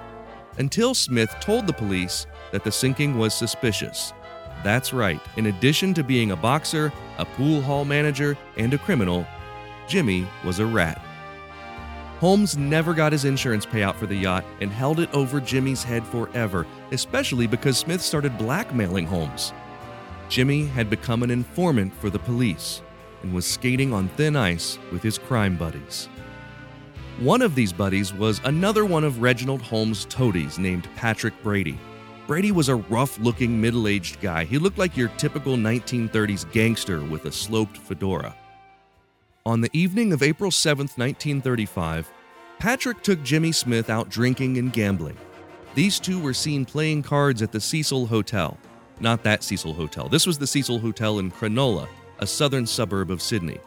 until 0.58 0.94
Smith 0.94 1.34
told 1.40 1.66
the 1.66 1.72
police 1.72 2.26
that 2.52 2.64
the 2.64 2.72
sinking 2.72 3.18
was 3.18 3.34
suspicious. 3.34 4.12
That's 4.62 4.92
right, 4.92 5.20
in 5.36 5.46
addition 5.46 5.92
to 5.94 6.04
being 6.04 6.30
a 6.30 6.36
boxer, 6.36 6.92
a 7.18 7.24
pool 7.24 7.60
hall 7.60 7.84
manager, 7.84 8.36
and 8.56 8.72
a 8.72 8.78
criminal, 8.78 9.26
Jimmy 9.88 10.26
was 10.44 10.60
a 10.60 10.66
rat. 10.66 11.02
Holmes 12.22 12.56
never 12.56 12.94
got 12.94 13.10
his 13.10 13.24
insurance 13.24 13.66
payout 13.66 13.96
for 13.96 14.06
the 14.06 14.14
yacht 14.14 14.44
and 14.60 14.70
held 14.70 15.00
it 15.00 15.12
over 15.12 15.40
Jimmy's 15.40 15.82
head 15.82 16.06
forever, 16.06 16.68
especially 16.92 17.48
because 17.48 17.76
Smith 17.76 18.00
started 18.00 18.38
blackmailing 18.38 19.06
Holmes. 19.06 19.52
Jimmy 20.28 20.66
had 20.66 20.88
become 20.88 21.24
an 21.24 21.32
informant 21.32 21.92
for 21.96 22.10
the 22.10 22.20
police 22.20 22.80
and 23.24 23.34
was 23.34 23.44
skating 23.44 23.92
on 23.92 24.06
thin 24.10 24.36
ice 24.36 24.78
with 24.92 25.02
his 25.02 25.18
crime 25.18 25.56
buddies. 25.56 26.08
One 27.18 27.42
of 27.42 27.56
these 27.56 27.72
buddies 27.72 28.14
was 28.14 28.40
another 28.44 28.84
one 28.84 29.02
of 29.02 29.20
Reginald 29.20 29.60
Holmes' 29.60 30.04
toadies 30.04 30.60
named 30.60 30.88
Patrick 30.94 31.34
Brady. 31.42 31.76
Brady 32.28 32.52
was 32.52 32.68
a 32.68 32.76
rough 32.76 33.18
looking 33.18 33.60
middle 33.60 33.88
aged 33.88 34.20
guy. 34.20 34.44
He 34.44 34.58
looked 34.58 34.78
like 34.78 34.96
your 34.96 35.08
typical 35.18 35.56
1930s 35.56 36.48
gangster 36.52 37.02
with 37.02 37.24
a 37.24 37.32
sloped 37.32 37.78
fedora. 37.78 38.32
On 39.44 39.61
the 39.61 39.70
evening 39.72 40.12
of 40.12 40.22
April 40.22 40.52
7th, 40.52 40.96
1935, 40.96 42.12
Patrick 42.61 43.02
took 43.02 43.20
Jimmy 43.25 43.50
Smith 43.50 43.90
out 43.90 44.08
drinking 44.08 44.56
and 44.56 44.72
gambling. 44.72 45.16
These 45.75 45.99
two 45.99 46.20
were 46.20 46.32
seen 46.32 46.64
playing 46.64 47.02
cards 47.02 47.42
at 47.42 47.50
the 47.50 47.61
Cecil 47.61 48.06
Hotel. 48.06 48.56
Not 49.00 49.25
that 49.25 49.42
Cecil 49.42 49.75
Hotel. 49.75 50.08
This 50.08 50.28
was 50.28 50.38
the 50.38 50.46
Cecil 50.46 50.78
Hotel 50.78 51.18
in 51.18 51.32
Cronulla, 51.32 51.88
a 52.20 52.26
southern 52.26 52.68
suburb 52.68 53.11
of 53.11 53.20
Sydney. 53.20 53.58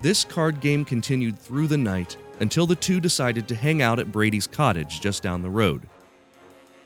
This 0.00 0.24
card 0.24 0.60
game 0.60 0.82
continued 0.82 1.38
through 1.38 1.66
the 1.66 1.76
night, 1.76 2.16
until 2.40 2.66
the 2.66 2.74
two 2.74 2.98
decided 2.98 3.46
to 3.48 3.54
hang 3.54 3.82
out 3.82 3.98
at 3.98 4.10
Brady's 4.10 4.46
cottage 4.46 5.02
just 5.02 5.22
down 5.22 5.42
the 5.42 5.50
road. 5.50 5.86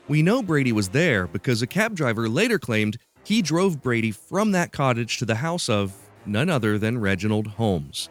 We 0.09 0.21
know 0.21 0.43
Brady 0.43 0.73
was 0.73 0.89
there 0.89 1.27
because 1.27 1.61
a 1.61 1.67
cab 1.67 1.95
driver 1.95 2.27
later 2.27 2.59
claimed 2.59 2.97
he 3.23 3.41
drove 3.41 3.81
Brady 3.81 4.11
from 4.11 4.51
that 4.51 4.73
cottage 4.73 5.17
to 5.19 5.25
the 5.25 5.35
house 5.35 5.69
of 5.69 5.93
none 6.25 6.49
other 6.49 6.77
than 6.77 6.97
Reginald 6.97 7.47
Holmes. 7.47 8.09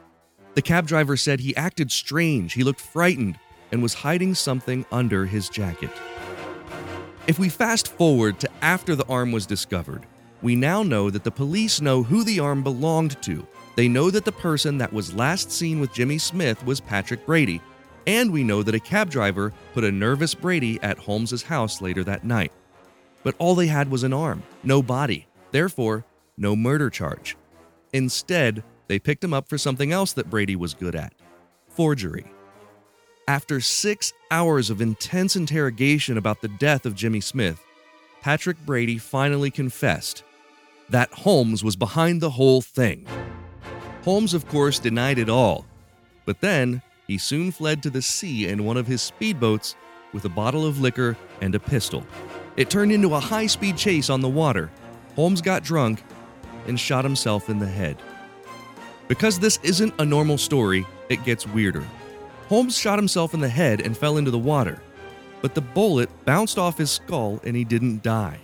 The 0.56 0.62
cab 0.62 0.86
driver 0.86 1.18
said 1.18 1.40
he 1.40 1.54
acted 1.54 1.92
strange, 1.92 2.54
he 2.54 2.64
looked 2.64 2.80
frightened, 2.80 3.38
and 3.70 3.82
was 3.82 3.92
hiding 3.92 4.34
something 4.34 4.86
under 4.90 5.26
his 5.26 5.50
jacket. 5.50 5.90
If 7.26 7.38
we 7.38 7.50
fast 7.50 7.88
forward 7.88 8.40
to 8.40 8.48
after 8.62 8.96
the 8.96 9.06
arm 9.06 9.32
was 9.32 9.44
discovered, 9.44 10.06
we 10.40 10.56
now 10.56 10.82
know 10.82 11.10
that 11.10 11.24
the 11.24 11.30
police 11.30 11.82
know 11.82 12.02
who 12.02 12.24
the 12.24 12.40
arm 12.40 12.62
belonged 12.62 13.20
to. 13.20 13.46
They 13.74 13.86
know 13.86 14.10
that 14.10 14.24
the 14.24 14.32
person 14.32 14.78
that 14.78 14.94
was 14.94 15.12
last 15.12 15.52
seen 15.52 15.78
with 15.78 15.92
Jimmy 15.92 16.16
Smith 16.16 16.64
was 16.64 16.80
Patrick 16.80 17.26
Brady, 17.26 17.60
and 18.06 18.32
we 18.32 18.42
know 18.42 18.62
that 18.62 18.74
a 18.74 18.80
cab 18.80 19.10
driver 19.10 19.52
put 19.74 19.84
a 19.84 19.92
nervous 19.92 20.34
Brady 20.34 20.80
at 20.80 20.96
Holmes's 20.96 21.42
house 21.42 21.82
later 21.82 22.02
that 22.04 22.24
night. 22.24 22.52
But 23.22 23.34
all 23.38 23.56
they 23.56 23.66
had 23.66 23.90
was 23.90 24.04
an 24.04 24.14
arm, 24.14 24.42
no 24.64 24.82
body, 24.82 25.26
therefore, 25.50 26.06
no 26.38 26.56
murder 26.56 26.88
charge. 26.88 27.36
Instead, 27.92 28.64
they 28.88 28.98
picked 28.98 29.24
him 29.24 29.34
up 29.34 29.48
for 29.48 29.58
something 29.58 29.92
else 29.92 30.12
that 30.12 30.30
Brady 30.30 30.56
was 30.56 30.74
good 30.74 30.94
at 30.94 31.12
forgery. 31.68 32.24
After 33.28 33.60
six 33.60 34.12
hours 34.30 34.70
of 34.70 34.80
intense 34.80 35.36
interrogation 35.36 36.16
about 36.16 36.40
the 36.40 36.48
death 36.48 36.86
of 36.86 36.94
Jimmy 36.94 37.20
Smith, 37.20 37.62
Patrick 38.22 38.56
Brady 38.64 38.98
finally 38.98 39.50
confessed 39.50 40.22
that 40.88 41.12
Holmes 41.12 41.62
was 41.62 41.76
behind 41.76 42.20
the 42.20 42.30
whole 42.30 42.62
thing. 42.62 43.06
Holmes, 44.04 44.32
of 44.32 44.48
course, 44.48 44.78
denied 44.78 45.18
it 45.18 45.28
all, 45.28 45.66
but 46.24 46.40
then 46.40 46.80
he 47.06 47.18
soon 47.18 47.50
fled 47.50 47.82
to 47.82 47.90
the 47.90 48.02
sea 48.02 48.48
in 48.48 48.64
one 48.64 48.76
of 48.76 48.86
his 48.86 49.00
speedboats 49.02 49.74
with 50.12 50.24
a 50.24 50.30
bottle 50.30 50.64
of 50.64 50.80
liquor 50.80 51.16
and 51.40 51.54
a 51.54 51.60
pistol. 51.60 52.06
It 52.56 52.70
turned 52.70 52.92
into 52.92 53.14
a 53.14 53.20
high 53.20 53.46
speed 53.46 53.76
chase 53.76 54.08
on 54.08 54.20
the 54.20 54.28
water. 54.28 54.70
Holmes 55.14 55.42
got 55.42 55.62
drunk 55.62 56.02
and 56.66 56.78
shot 56.78 57.04
himself 57.04 57.50
in 57.50 57.58
the 57.58 57.66
head. 57.66 57.96
Because 59.08 59.38
this 59.38 59.58
isn't 59.62 59.94
a 59.98 60.04
normal 60.04 60.38
story, 60.38 60.86
it 61.08 61.24
gets 61.24 61.46
weirder. 61.46 61.84
Holmes 62.48 62.76
shot 62.76 62.98
himself 62.98 63.34
in 63.34 63.40
the 63.40 63.48
head 63.48 63.80
and 63.80 63.96
fell 63.96 64.16
into 64.16 64.30
the 64.30 64.38
water, 64.38 64.80
but 65.42 65.54
the 65.54 65.60
bullet 65.60 66.08
bounced 66.24 66.58
off 66.58 66.78
his 66.78 66.90
skull 66.90 67.40
and 67.44 67.56
he 67.56 67.64
didn't 67.64 68.02
die. 68.02 68.38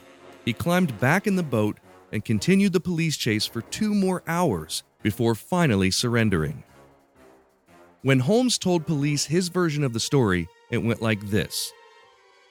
He 0.44 0.52
climbed 0.52 0.98
back 1.00 1.26
in 1.26 1.36
the 1.36 1.42
boat 1.42 1.78
and 2.12 2.24
continued 2.24 2.72
the 2.72 2.80
police 2.80 3.16
chase 3.16 3.46
for 3.46 3.62
two 3.62 3.94
more 3.94 4.22
hours 4.26 4.82
before 5.02 5.34
finally 5.34 5.90
surrendering. 5.90 6.62
When 8.02 8.20
Holmes 8.20 8.58
told 8.58 8.86
police 8.86 9.26
his 9.26 9.48
version 9.48 9.84
of 9.84 9.92
the 9.92 10.00
story, 10.00 10.48
it 10.70 10.78
went 10.78 11.02
like 11.02 11.20
this 11.30 11.72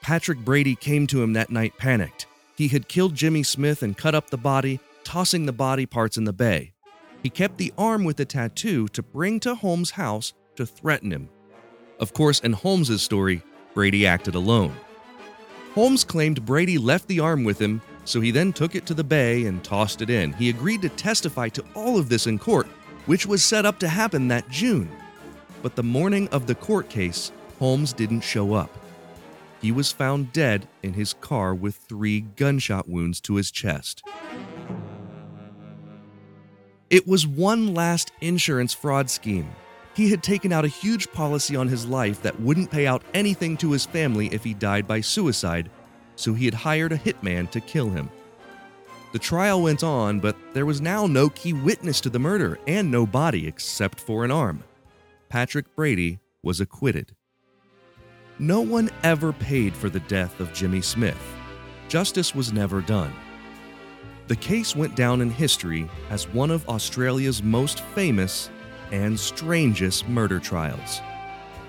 Patrick 0.00 0.38
Brady 0.38 0.74
came 0.74 1.06
to 1.08 1.22
him 1.22 1.34
that 1.34 1.50
night 1.50 1.76
panicked. 1.78 2.26
He 2.56 2.68
had 2.68 2.88
killed 2.88 3.14
Jimmy 3.14 3.42
Smith 3.42 3.82
and 3.82 3.96
cut 3.96 4.14
up 4.14 4.30
the 4.30 4.38
body, 4.38 4.80
tossing 5.04 5.46
the 5.46 5.52
body 5.52 5.86
parts 5.86 6.16
in 6.16 6.24
the 6.24 6.32
bay. 6.32 6.72
He 7.22 7.30
kept 7.30 7.56
the 7.56 7.72
arm 7.78 8.04
with 8.04 8.16
the 8.16 8.24
tattoo 8.24 8.88
to 8.88 9.02
bring 9.02 9.38
to 9.40 9.54
Holmes' 9.54 9.92
house 9.92 10.32
to 10.56 10.66
threaten 10.66 11.12
him. 11.12 11.28
Of 12.00 12.12
course, 12.12 12.40
in 12.40 12.52
Holmes' 12.52 13.00
story, 13.00 13.42
Brady 13.74 14.06
acted 14.06 14.34
alone. 14.34 14.74
Holmes 15.74 16.04
claimed 16.04 16.44
Brady 16.44 16.78
left 16.78 17.08
the 17.08 17.20
arm 17.20 17.44
with 17.44 17.58
him, 17.58 17.80
so 18.04 18.20
he 18.20 18.30
then 18.30 18.52
took 18.52 18.74
it 18.74 18.86
to 18.86 18.94
the 18.94 19.04
bay 19.04 19.46
and 19.46 19.62
tossed 19.62 20.02
it 20.02 20.10
in. 20.10 20.32
He 20.32 20.50
agreed 20.50 20.82
to 20.82 20.88
testify 20.88 21.48
to 21.50 21.64
all 21.74 21.96
of 21.96 22.08
this 22.08 22.26
in 22.26 22.38
court, 22.38 22.66
which 23.06 23.24
was 23.24 23.44
set 23.44 23.64
up 23.64 23.78
to 23.78 23.88
happen 23.88 24.28
that 24.28 24.50
June. 24.50 24.90
But 25.62 25.76
the 25.76 25.82
morning 25.82 26.28
of 26.28 26.46
the 26.46 26.56
court 26.56 26.88
case, 26.88 27.30
Holmes 27.58 27.92
didn't 27.92 28.22
show 28.22 28.54
up. 28.54 28.70
He 29.60 29.70
was 29.70 29.92
found 29.92 30.32
dead 30.32 30.66
in 30.82 30.94
his 30.94 31.12
car 31.12 31.54
with 31.54 31.76
three 31.76 32.22
gunshot 32.22 32.88
wounds 32.88 33.20
to 33.22 33.36
his 33.36 33.52
chest. 33.52 34.02
It 36.92 37.08
was 37.08 37.26
one 37.26 37.72
last 37.72 38.12
insurance 38.20 38.74
fraud 38.74 39.08
scheme. 39.08 39.50
He 39.94 40.10
had 40.10 40.22
taken 40.22 40.52
out 40.52 40.66
a 40.66 40.68
huge 40.68 41.10
policy 41.10 41.56
on 41.56 41.66
his 41.66 41.86
life 41.86 42.20
that 42.20 42.38
wouldn't 42.38 42.70
pay 42.70 42.86
out 42.86 43.02
anything 43.14 43.56
to 43.58 43.72
his 43.72 43.86
family 43.86 44.26
if 44.26 44.44
he 44.44 44.52
died 44.52 44.86
by 44.86 45.00
suicide, 45.00 45.70
so 46.16 46.34
he 46.34 46.44
had 46.44 46.52
hired 46.52 46.92
a 46.92 46.98
hitman 46.98 47.50
to 47.52 47.62
kill 47.62 47.88
him. 47.88 48.10
The 49.14 49.18
trial 49.18 49.62
went 49.62 49.82
on, 49.82 50.20
but 50.20 50.36
there 50.52 50.66
was 50.66 50.82
now 50.82 51.06
no 51.06 51.30
key 51.30 51.54
witness 51.54 51.98
to 52.02 52.10
the 52.10 52.18
murder 52.18 52.58
and 52.66 52.90
no 52.90 53.06
body 53.06 53.46
except 53.46 53.98
for 53.98 54.22
an 54.22 54.30
arm. 54.30 54.62
Patrick 55.30 55.74
Brady 55.74 56.18
was 56.42 56.60
acquitted. 56.60 57.16
No 58.38 58.60
one 58.60 58.90
ever 59.02 59.32
paid 59.32 59.74
for 59.74 59.88
the 59.88 60.00
death 60.00 60.40
of 60.40 60.52
Jimmy 60.52 60.82
Smith. 60.82 61.22
Justice 61.88 62.34
was 62.34 62.52
never 62.52 62.82
done. 62.82 63.14
The 64.28 64.36
case 64.36 64.76
went 64.76 64.94
down 64.94 65.20
in 65.20 65.30
history 65.30 65.88
as 66.08 66.28
one 66.28 66.50
of 66.50 66.68
Australia's 66.68 67.42
most 67.42 67.80
famous 67.80 68.50
and 68.92 69.18
strangest 69.18 70.08
murder 70.08 70.38
trials. 70.38 71.00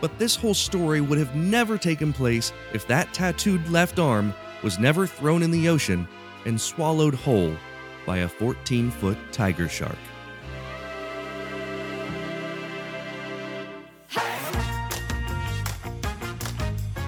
But 0.02 0.20
this 0.20 0.36
whole 0.36 0.54
story 0.54 1.02
would 1.02 1.18
have 1.18 1.36
never 1.36 1.78
taken 1.78 2.14
place 2.14 2.54
if 2.74 2.86
that 2.88 3.14
tattooed 3.14 3.68
left 3.70 3.98
arm 3.98 4.34
was 4.62 4.78
never 4.78 5.08
thrown 5.08 5.42
in 5.42 5.52
the 5.52 5.68
ocean 5.68 6.08
and 6.46 6.60
swallowed 6.60 7.16
whole 7.16 7.56
by 8.06 8.18
a 8.20 8.28
14 8.28 8.92
foot 8.92 9.18
tiger 9.32 9.68
shark. 9.68 9.98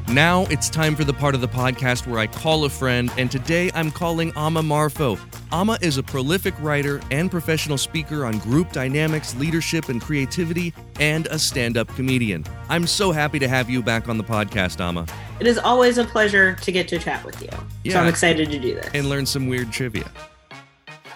Now 0.07 0.45
it's 0.45 0.69
time 0.69 0.95
for 0.95 1.03
the 1.03 1.13
part 1.13 1.35
of 1.35 1.41
the 1.41 1.47
podcast 1.49 2.07
where 2.07 2.19
I 2.19 2.27
call 2.27 2.63
a 2.63 2.69
friend, 2.69 3.11
and 3.17 3.29
today 3.29 3.69
I'm 3.75 3.91
calling 3.91 4.31
Amma 4.37 4.61
Marfo. 4.61 5.19
Amma 5.51 5.77
is 5.81 5.97
a 5.97 6.03
prolific 6.03 6.53
writer 6.59 7.01
and 7.11 7.29
professional 7.29 7.77
speaker 7.77 8.25
on 8.25 8.39
group 8.39 8.71
dynamics, 8.71 9.35
leadership, 9.35 9.89
and 9.89 10.01
creativity, 10.01 10.73
and 10.99 11.27
a 11.27 11.37
stand 11.37 11.77
up 11.77 11.87
comedian. 11.95 12.43
I'm 12.69 12.87
so 12.87 13.11
happy 13.11 13.39
to 13.39 13.47
have 13.47 13.69
you 13.69 13.81
back 13.81 14.09
on 14.09 14.17
the 14.17 14.23
podcast, 14.23 14.79
Amma. 14.79 15.05
It 15.39 15.47
is 15.47 15.57
always 15.57 15.97
a 15.97 16.03
pleasure 16.03 16.55
to 16.55 16.71
get 16.71 16.87
to 16.89 16.99
chat 16.99 17.23
with 17.23 17.41
you. 17.41 17.49
Yeah. 17.83 17.93
So 17.93 17.99
I'm 17.99 18.07
excited 18.07 18.49
to 18.49 18.59
do 18.59 18.75
this. 18.75 18.89
And 18.93 19.07
learn 19.07 19.25
some 19.25 19.47
weird 19.47 19.71
trivia. 19.71 20.09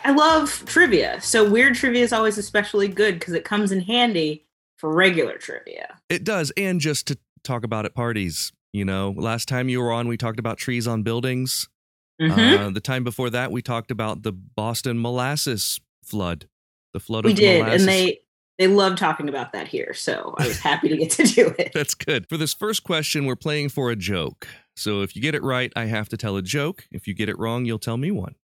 I 0.04 0.12
love 0.12 0.64
trivia. 0.66 1.20
So 1.22 1.50
weird 1.50 1.76
trivia 1.76 2.04
is 2.04 2.14
always 2.14 2.38
especially 2.38 2.88
good 2.88 3.20
because 3.20 3.34
it 3.34 3.44
comes 3.44 3.72
in 3.72 3.82
handy 3.82 4.46
for 4.78 4.94
regular 4.94 5.38
trivia. 5.38 6.00
It 6.10 6.24
does, 6.24 6.52
and 6.56 6.80
just 6.80 7.08
to 7.08 7.18
talk 7.44 7.64
about 7.64 7.86
at 7.86 7.94
parties. 7.94 8.52
You 8.72 8.86
know, 8.86 9.16
last 9.18 9.48
time 9.48 9.68
you 9.68 9.82
were 9.82 9.92
on, 9.92 10.08
we 10.08 10.16
talked 10.16 10.40
about 10.40 10.58
trees 10.58 10.88
on 10.88 11.02
buildings. 11.02 11.68
Mhm. 12.20 12.60
Uh, 12.60 12.70
the 12.72 12.82
time 12.82 13.04
before 13.04 13.30
that, 13.30 13.52
we 13.52 13.62
talked 13.62 13.92
about 13.92 14.24
the 14.24 14.32
Boston 14.34 15.02
molasses 15.02 15.80
flood, 16.04 16.48
the 16.94 17.00
flood 17.00 17.26
we 17.26 17.32
of 17.32 17.38
did, 17.38 17.62
molasses. 17.64 17.82
and 17.82 17.90
they 17.90 18.20
they 18.58 18.68
love 18.68 18.98
talking 18.98 19.30
about 19.30 19.54
that 19.54 19.70
here. 19.70 19.94
So 19.94 20.36
I 20.38 20.46
was 20.48 20.60
happy 20.60 20.90
to 20.90 20.98
get 20.98 21.12
to 21.12 21.24
do 21.24 21.54
it. 21.60 21.72
That's 21.74 21.94
good. 21.94 22.28
For 22.28 22.36
this 22.36 22.54
first 22.54 22.84
question, 22.84 23.26
we're 23.26 23.38
playing 23.38 23.70
for 23.70 23.90
a 23.90 23.96
joke. 23.96 24.48
So 24.76 25.02
if 25.02 25.16
you 25.16 25.22
get 25.22 25.34
it 25.34 25.44
right, 25.44 25.72
I 25.78 25.86
have 25.86 26.10
to 26.10 26.18
tell 26.18 26.36
a 26.36 26.42
joke. 26.42 26.86
If 26.92 27.08
you 27.08 27.14
get 27.14 27.30
it 27.30 27.40
wrong, 27.40 27.64
you'll 27.64 27.80
tell 27.80 27.96
me 27.98 28.12
one. 28.12 28.36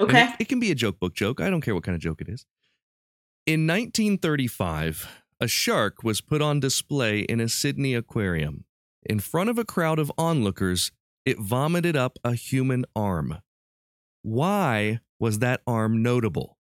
Okay. 0.00 0.24
it, 0.30 0.36
it 0.40 0.48
can 0.48 0.58
be 0.58 0.70
a 0.70 0.74
joke 0.74 0.98
book 0.98 1.14
joke. 1.14 1.38
I 1.40 1.50
don't 1.50 1.60
care 1.60 1.74
what 1.74 1.84
kind 1.84 1.94
of 1.94 2.00
joke 2.00 2.22
it 2.22 2.28
is. 2.30 2.46
In 3.46 3.66
1935, 3.66 5.06
a 5.40 5.48
shark 5.48 6.02
was 6.02 6.20
put 6.22 6.40
on 6.40 6.60
display 6.60 7.20
in 7.20 7.40
a 7.40 7.48
Sydney 7.48 7.94
aquarium. 7.94 8.64
In 9.04 9.18
front 9.20 9.50
of 9.50 9.58
a 9.58 9.64
crowd 9.64 9.98
of 9.98 10.10
onlookers, 10.18 10.92
it 11.24 11.38
vomited 11.38 11.96
up 11.96 12.18
a 12.24 12.34
human 12.34 12.84
arm. 12.96 13.38
Why 14.22 15.00
was 15.18 15.38
that 15.38 15.62
arm 15.66 16.02
notable? 16.02 16.58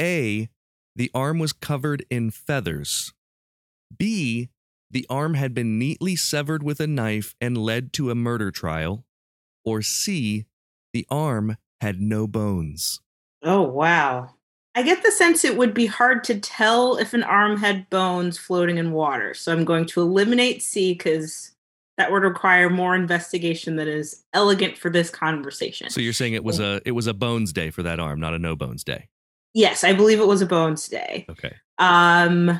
A. 0.00 0.48
The 0.96 1.10
arm 1.14 1.38
was 1.38 1.52
covered 1.52 2.04
in 2.10 2.30
feathers. 2.30 3.12
B. 3.96 4.50
The 4.90 5.06
arm 5.08 5.34
had 5.34 5.54
been 5.54 5.78
neatly 5.78 6.16
severed 6.16 6.62
with 6.62 6.80
a 6.80 6.86
knife 6.86 7.34
and 7.40 7.56
led 7.56 7.92
to 7.94 8.10
a 8.10 8.14
murder 8.14 8.50
trial. 8.50 9.04
Or 9.64 9.82
C. 9.82 10.46
The 10.92 11.06
arm 11.10 11.56
had 11.80 12.00
no 12.00 12.26
bones. 12.26 13.00
Oh 13.42 13.62
wow. 13.62 14.34
I 14.74 14.82
get 14.82 15.02
the 15.02 15.10
sense 15.10 15.44
it 15.44 15.56
would 15.56 15.74
be 15.74 15.86
hard 15.86 16.22
to 16.24 16.38
tell 16.38 16.96
if 16.96 17.12
an 17.12 17.22
arm 17.22 17.58
had 17.58 17.90
bones 17.90 18.38
floating 18.38 18.78
in 18.78 18.92
water. 18.92 19.34
So 19.34 19.52
I'm 19.52 19.64
going 19.64 19.86
to 19.86 20.00
eliminate 20.00 20.62
C 20.62 20.92
because 20.92 21.52
that 22.00 22.10
would 22.10 22.22
require 22.22 22.70
more 22.70 22.96
investigation 22.96 23.76
that 23.76 23.86
is 23.86 24.24
elegant 24.32 24.78
for 24.78 24.88
this 24.88 25.10
conversation. 25.10 25.90
So 25.90 26.00
you're 26.00 26.14
saying 26.14 26.32
it 26.32 26.42
was 26.42 26.58
a 26.58 26.80
it 26.86 26.92
was 26.92 27.06
a 27.06 27.12
bones 27.12 27.52
day 27.52 27.68
for 27.68 27.82
that 27.82 28.00
arm, 28.00 28.18
not 28.18 28.32
a 28.32 28.38
no 28.38 28.56
bones 28.56 28.82
day. 28.82 29.08
yes, 29.52 29.84
I 29.84 29.92
believe 29.92 30.18
it 30.18 30.26
was 30.26 30.40
a 30.40 30.46
bones 30.46 30.88
day. 30.88 31.26
Okay. 31.28 31.54
Um, 31.76 32.58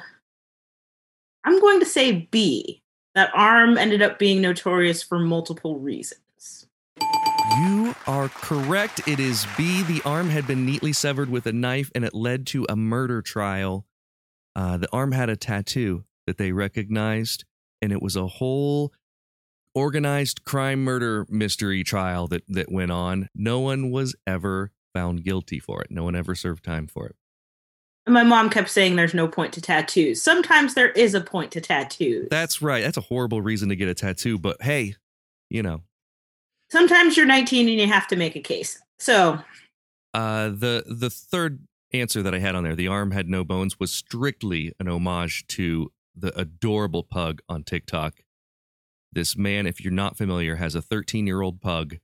I'm 1.45 1.61
going 1.61 1.81
to 1.81 1.87
say 1.87 2.29
B. 2.31 2.83
That 3.15 3.31
arm 3.35 3.79
ended 3.79 4.03
up 4.03 4.19
being 4.19 4.43
notorious 4.43 5.03
for 5.03 5.19
multiple 5.19 5.79
reasons. 5.79 6.67
You 7.59 7.95
are 8.07 8.29
correct. 8.29 9.09
It 9.09 9.19
is 9.19 9.47
B. 9.57 9.83
The 9.83 10.03
arm 10.05 10.29
had 10.29 10.47
been 10.47 10.67
neatly 10.67 10.93
severed 10.93 11.31
with 11.31 11.47
a 11.47 11.53
knife 11.53 11.91
and 11.95 12.05
it 12.05 12.13
led 12.13 12.47
to 12.49 12.67
a 12.69 12.77
murder 12.77 13.23
trial. 13.23 13.87
Uh, 14.55 14.77
the 14.77 14.89
arm 14.93 15.13
had 15.13 15.31
a 15.31 15.37
tattoo 15.37 16.05
that 16.27 16.37
they 16.37 16.53
recognized, 16.53 17.45
and 17.81 17.91
it 17.91 18.03
was 18.03 18.17
a 18.17 18.27
whole 18.27 18.93
organized 19.75 20.45
crime 20.45 20.83
murder 20.83 21.27
mystery 21.29 21.85
trial 21.85 22.27
that 22.29 22.43
that 22.49 22.71
went 22.71 22.91
on. 22.91 23.29
No 23.35 23.61
one 23.61 23.91
was 23.91 24.15
ever 24.27 24.73
found 24.93 25.25
guilty 25.25 25.59
for 25.59 25.83
it. 25.83 25.91
No 25.91 26.05
one 26.05 26.17
ever 26.17 26.35
served 26.35 26.65
time 26.65 26.87
for 26.87 27.07
it. 27.07 27.17
My 28.09 28.23
mom 28.23 28.51
kept 28.51 28.71
saying 28.71 28.97
there's 28.97 29.15
no 29.15 29.29
point 29.29 29.53
to 29.53 29.61
tattoos. 29.61 30.21
Sometimes 30.21 30.75
there 30.75 30.91
is 30.91 31.15
a 31.15 31.21
point 31.21 31.53
to 31.53 31.61
tattoos. 31.61 32.29
That's 32.31 32.61
right. 32.63 32.83
That's 32.83 32.97
a 32.97 33.03
horrible 33.03 33.41
reason 33.43 33.69
to 33.69 33.77
get 33.77 33.89
a 33.89 33.95
tattoo, 33.95 34.39
but 34.39 34.61
hey, 34.63 34.95
you 35.49 35.63
know. 35.63 35.83
Sometimes 36.71 37.17
you're 37.17 37.27
19 37.27 37.69
and 37.69 37.79
you 37.79 37.87
have 37.87 38.07
to 38.09 38.17
make 38.17 38.37
a 38.37 38.41
case. 38.41 38.81
So, 38.99 39.39
uh 40.15 40.49
the 40.49 40.85
the 40.89 41.11
third 41.11 41.61
answer 41.93 42.23
that 42.23 42.35
I 42.35 42.39
had 42.39 42.55
on 42.55 42.65
there, 42.65 42.77
the 42.77 42.89
arm 42.89 43.11
had 43.11 43.29
no 43.29 43.45
bones 43.45 43.79
was 43.79 43.93
strictly 43.93 44.73
an 44.81 44.89
homage 44.89 45.47
to 45.49 45.93
the 46.17 46.37
adorable 46.39 47.03
pug 47.03 47.41
on 47.49 47.63
TikTok. 47.63 48.21
This 49.13 49.37
man, 49.37 49.67
if 49.67 49.83
you're 49.83 49.93
not 49.93 50.17
familiar, 50.17 50.57
has 50.57 50.75
a 50.75 50.83
13-year-old 50.83 51.61
pug. 51.61 51.97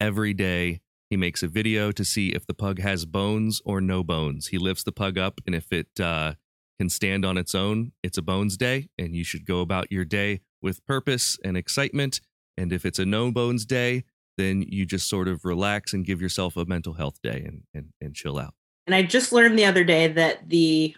Every 0.00 0.34
day 0.34 0.80
he 1.08 1.16
makes 1.16 1.42
a 1.42 1.48
video 1.48 1.92
to 1.92 2.04
see 2.04 2.30
if 2.30 2.46
the 2.46 2.54
pug 2.54 2.80
has 2.80 3.04
bones 3.04 3.60
or 3.64 3.80
no 3.80 4.02
bones. 4.02 4.48
He 4.48 4.58
lifts 4.58 4.84
the 4.84 4.92
pug 4.92 5.18
up, 5.18 5.40
and 5.46 5.54
if 5.54 5.72
it 5.72 6.00
uh, 6.00 6.34
can 6.78 6.88
stand 6.88 7.24
on 7.24 7.36
its 7.36 7.54
own, 7.54 7.92
it's 8.02 8.18
a 8.18 8.22
bones 8.22 8.56
day, 8.56 8.88
and 8.98 9.14
you 9.14 9.24
should 9.24 9.44
go 9.44 9.60
about 9.60 9.92
your 9.92 10.04
day 10.04 10.40
with 10.62 10.84
purpose 10.86 11.38
and 11.44 11.56
excitement. 11.56 12.20
And 12.56 12.72
if 12.72 12.84
it's 12.84 12.98
a 12.98 13.04
no 13.04 13.30
bones 13.30 13.64
day, 13.64 14.04
then 14.38 14.62
you 14.62 14.86
just 14.86 15.08
sort 15.08 15.28
of 15.28 15.44
relax 15.44 15.92
and 15.92 16.04
give 16.04 16.20
yourself 16.20 16.56
a 16.56 16.64
mental 16.64 16.94
health 16.94 17.20
day 17.22 17.44
and, 17.46 17.62
and, 17.74 17.92
and 18.00 18.14
chill 18.14 18.38
out. 18.38 18.54
And 18.86 18.94
I 18.94 19.02
just 19.02 19.32
learned 19.32 19.58
the 19.58 19.64
other 19.66 19.84
day 19.84 20.08
that 20.08 20.48
the 20.48 20.94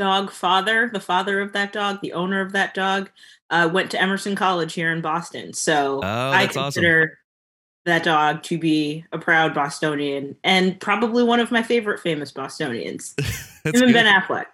dog 0.00 0.30
father, 0.30 0.88
the 0.90 0.98
father 0.98 1.42
of 1.42 1.52
that 1.52 1.74
dog, 1.74 2.00
the 2.00 2.14
owner 2.14 2.40
of 2.40 2.52
that 2.52 2.72
dog, 2.72 3.10
uh, 3.50 3.68
went 3.70 3.90
to 3.90 4.00
Emerson 4.00 4.34
College 4.34 4.72
here 4.72 4.90
in 4.90 5.02
Boston. 5.02 5.52
So 5.52 6.00
oh, 6.02 6.30
I 6.30 6.46
consider 6.46 7.02
awesome. 7.02 7.16
that 7.84 8.02
dog 8.02 8.42
to 8.44 8.56
be 8.56 9.04
a 9.12 9.18
proud 9.18 9.52
Bostonian 9.52 10.36
and 10.42 10.80
probably 10.80 11.22
one 11.22 11.38
of 11.38 11.50
my 11.50 11.62
favorite 11.62 12.00
famous 12.00 12.32
Bostonians. 12.32 13.14
Him 13.64 13.82
and 13.82 13.92
Ben 13.92 14.06
Affleck. 14.06 14.46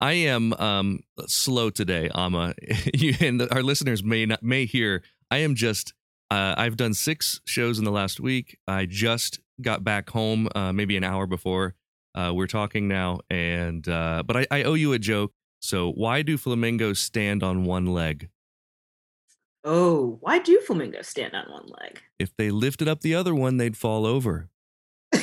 I 0.00 0.12
am 0.12 0.52
um, 0.52 1.00
slow 1.26 1.70
today, 1.70 2.08
Amma. 2.14 2.54
you, 2.94 3.14
and 3.20 3.42
our 3.50 3.64
listeners 3.64 4.04
may 4.04 4.24
not 4.24 4.42
may 4.42 4.66
hear. 4.66 5.02
I 5.30 5.38
am 5.38 5.56
just. 5.56 5.94
Uh, 6.30 6.54
I've 6.56 6.76
done 6.76 6.92
six 6.92 7.40
shows 7.44 7.78
in 7.78 7.84
the 7.84 7.92
last 7.92 8.18
week. 8.18 8.58
I 8.66 8.86
just 8.86 9.38
got 9.60 9.84
back 9.84 10.10
home, 10.10 10.48
uh, 10.54 10.72
maybe 10.72 10.96
an 10.96 11.04
hour 11.04 11.26
before 11.26 11.74
uh, 12.16 12.32
we're 12.34 12.46
talking 12.46 12.88
now, 12.88 13.20
and 13.30 13.86
uh, 13.88 14.22
but 14.26 14.36
I, 14.36 14.46
I 14.50 14.62
owe 14.62 14.74
you 14.74 14.92
a 14.92 14.98
joke. 14.98 15.32
So 15.60 15.90
why 15.92 16.22
do 16.22 16.36
flamingos 16.36 16.98
stand 16.98 17.42
on 17.42 17.64
one 17.64 17.86
leg? 17.86 18.28
Oh, 19.64 20.18
why 20.20 20.38
do 20.38 20.60
flamingos 20.60 21.08
stand 21.08 21.34
on 21.34 21.50
one 21.50 21.66
leg? 21.80 22.00
If 22.18 22.36
they 22.36 22.50
lifted 22.50 22.88
up 22.88 23.00
the 23.00 23.14
other 23.14 23.34
one, 23.34 23.56
they'd 23.56 23.76
fall 23.76 24.06
over. 24.06 24.48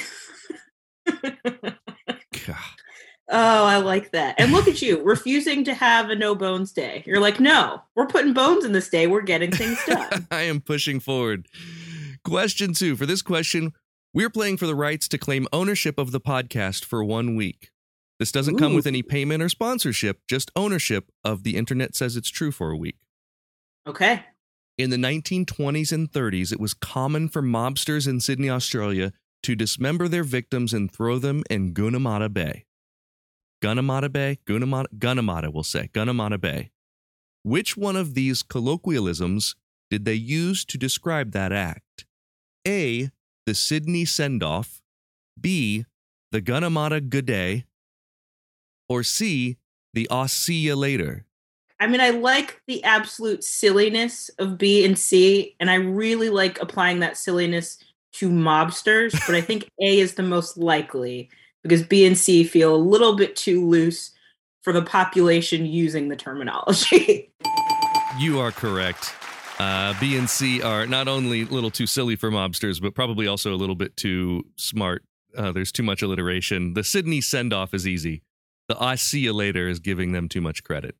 Oh, 3.35 3.65
I 3.65 3.77
like 3.77 4.11
that. 4.11 4.35
And 4.37 4.51
look 4.51 4.67
at 4.67 4.81
you, 4.81 5.01
refusing 5.01 5.63
to 5.63 5.73
have 5.73 6.09
a 6.11 6.15
no 6.15 6.35
bones 6.35 6.71
day. 6.71 7.03
You're 7.07 7.19
like, 7.19 7.39
no, 7.39 7.81
we're 7.95 8.05
putting 8.05 8.33
bones 8.33 8.63
in 8.63 8.73
this 8.73 8.89
day. 8.89 9.07
We're 9.07 9.21
getting 9.21 9.49
things 9.49 9.79
done. 9.87 10.27
I 10.31 10.41
am 10.41 10.61
pushing 10.61 10.99
forward. 10.99 11.47
Question 12.23 12.73
two. 12.73 12.95
For 12.95 13.07
this 13.07 13.23
question, 13.23 13.73
we're 14.13 14.29
playing 14.29 14.57
for 14.57 14.67
the 14.67 14.75
rights 14.75 15.07
to 15.09 15.17
claim 15.17 15.47
ownership 15.51 15.97
of 15.97 16.11
the 16.11 16.21
podcast 16.21 16.85
for 16.85 17.03
one 17.03 17.35
week. 17.35 17.71
This 18.19 18.31
doesn't 18.31 18.55
Ooh. 18.55 18.59
come 18.59 18.75
with 18.75 18.85
any 18.85 19.01
payment 19.01 19.41
or 19.41 19.49
sponsorship, 19.49 20.19
just 20.29 20.51
ownership 20.55 21.11
of 21.23 21.43
the 21.43 21.57
internet 21.57 21.95
says 21.95 22.15
it's 22.15 22.29
true 22.29 22.51
for 22.51 22.69
a 22.69 22.77
week. 22.77 22.97
Okay. 23.87 24.23
In 24.77 24.91
the 24.91 24.97
1920s 24.97 25.91
and 25.91 26.11
30s, 26.11 26.51
it 26.51 26.59
was 26.59 26.73
common 26.73 27.27
for 27.27 27.41
mobsters 27.41 28.07
in 28.07 28.19
Sydney, 28.19 28.49
Australia 28.49 29.13
to 29.41 29.55
dismember 29.55 30.07
their 30.07 30.23
victims 30.23 30.73
and 30.73 30.91
throw 30.91 31.19
them 31.19 31.43
in 31.49 31.73
Gunnamatta 31.73 32.31
Bay. 32.31 32.65
Gunnamatta 33.61 34.11
Bay? 34.11 34.39
Gunnamatta, 34.45 34.87
Gunnamatta, 34.97 35.51
we'll 35.53 35.63
say. 35.63 35.89
Gunnamatta 35.93 36.39
Bay. 36.39 36.71
Which 37.43 37.75
one 37.75 37.95
of 37.95 38.13
these 38.13 38.41
colloquialisms 38.41 39.55
did 39.89 40.05
they 40.05 40.13
use 40.13 40.63
to 40.65 40.77
describe 40.77 41.31
that 41.31 41.51
act? 41.51 42.05
A 42.67 43.09
the 43.45 43.53
Sydney 43.53 44.05
send 44.05 44.43
off, 44.43 44.81
B, 45.39 45.85
the 46.31 46.41
Gunnamatta 46.41 47.09
good 47.09 47.25
day, 47.25 47.65
or 48.89 49.03
C, 49.03 49.57
the 49.93 50.07
I'll 50.09 50.27
see 50.27 50.55
you 50.55 50.75
later? 50.75 51.25
I 51.79 51.87
mean, 51.87 52.01
I 52.01 52.11
like 52.11 52.61
the 52.67 52.83
absolute 52.83 53.43
silliness 53.43 54.29
of 54.39 54.57
B 54.57 54.85
and 54.85 54.97
C, 54.97 55.55
and 55.59 55.69
I 55.69 55.75
really 55.75 56.29
like 56.29 56.61
applying 56.61 56.99
that 56.99 57.17
silliness 57.17 57.77
to 58.13 58.29
mobsters, 58.29 59.11
but 59.25 59.35
I 59.35 59.41
think 59.47 59.69
A 59.81 59.99
is 59.99 60.13
the 60.13 60.23
most 60.23 60.57
likely 60.57 61.29
because 61.61 61.83
B 61.83 62.05
and 62.05 62.17
C 62.17 62.43
feel 62.43 62.75
a 62.75 62.77
little 62.77 63.15
bit 63.15 63.35
too 63.35 63.67
loose 63.67 64.11
for 64.61 64.71
the 64.71 64.81
population 64.81 65.65
using 65.65 66.07
the 66.07 66.15
terminology. 66.15 67.31
you 68.17 68.39
are 68.39 68.51
correct. 68.51 69.13
Uh, 69.59 69.93
B 69.99 70.17
and 70.17 70.29
C 70.29 70.61
are 70.61 70.85
not 70.87 71.07
only 71.07 71.41
a 71.41 71.45
little 71.45 71.69
too 71.71 71.85
silly 71.87 72.15
for 72.15 72.31
mobsters, 72.31 72.81
but 72.81 72.95
probably 72.95 73.27
also 73.27 73.53
a 73.53 73.55
little 73.57 73.75
bit 73.75 73.95
too 73.95 74.43
smart. 74.57 75.03
Uh, 75.37 75.51
there's 75.51 75.71
too 75.71 75.83
much 75.83 76.01
alliteration. 76.01 76.73
The 76.73 76.83
Sydney 76.83 77.21
send 77.21 77.53
off 77.53 77.73
is 77.73 77.87
easy. 77.87 78.23
The 78.67 78.81
I 78.81 78.95
see 78.95 79.19
you 79.21 79.33
later 79.33 79.67
is 79.67 79.79
giving 79.79 80.11
them 80.11 80.27
too 80.29 80.41
much 80.41 80.63
credit. 80.63 80.95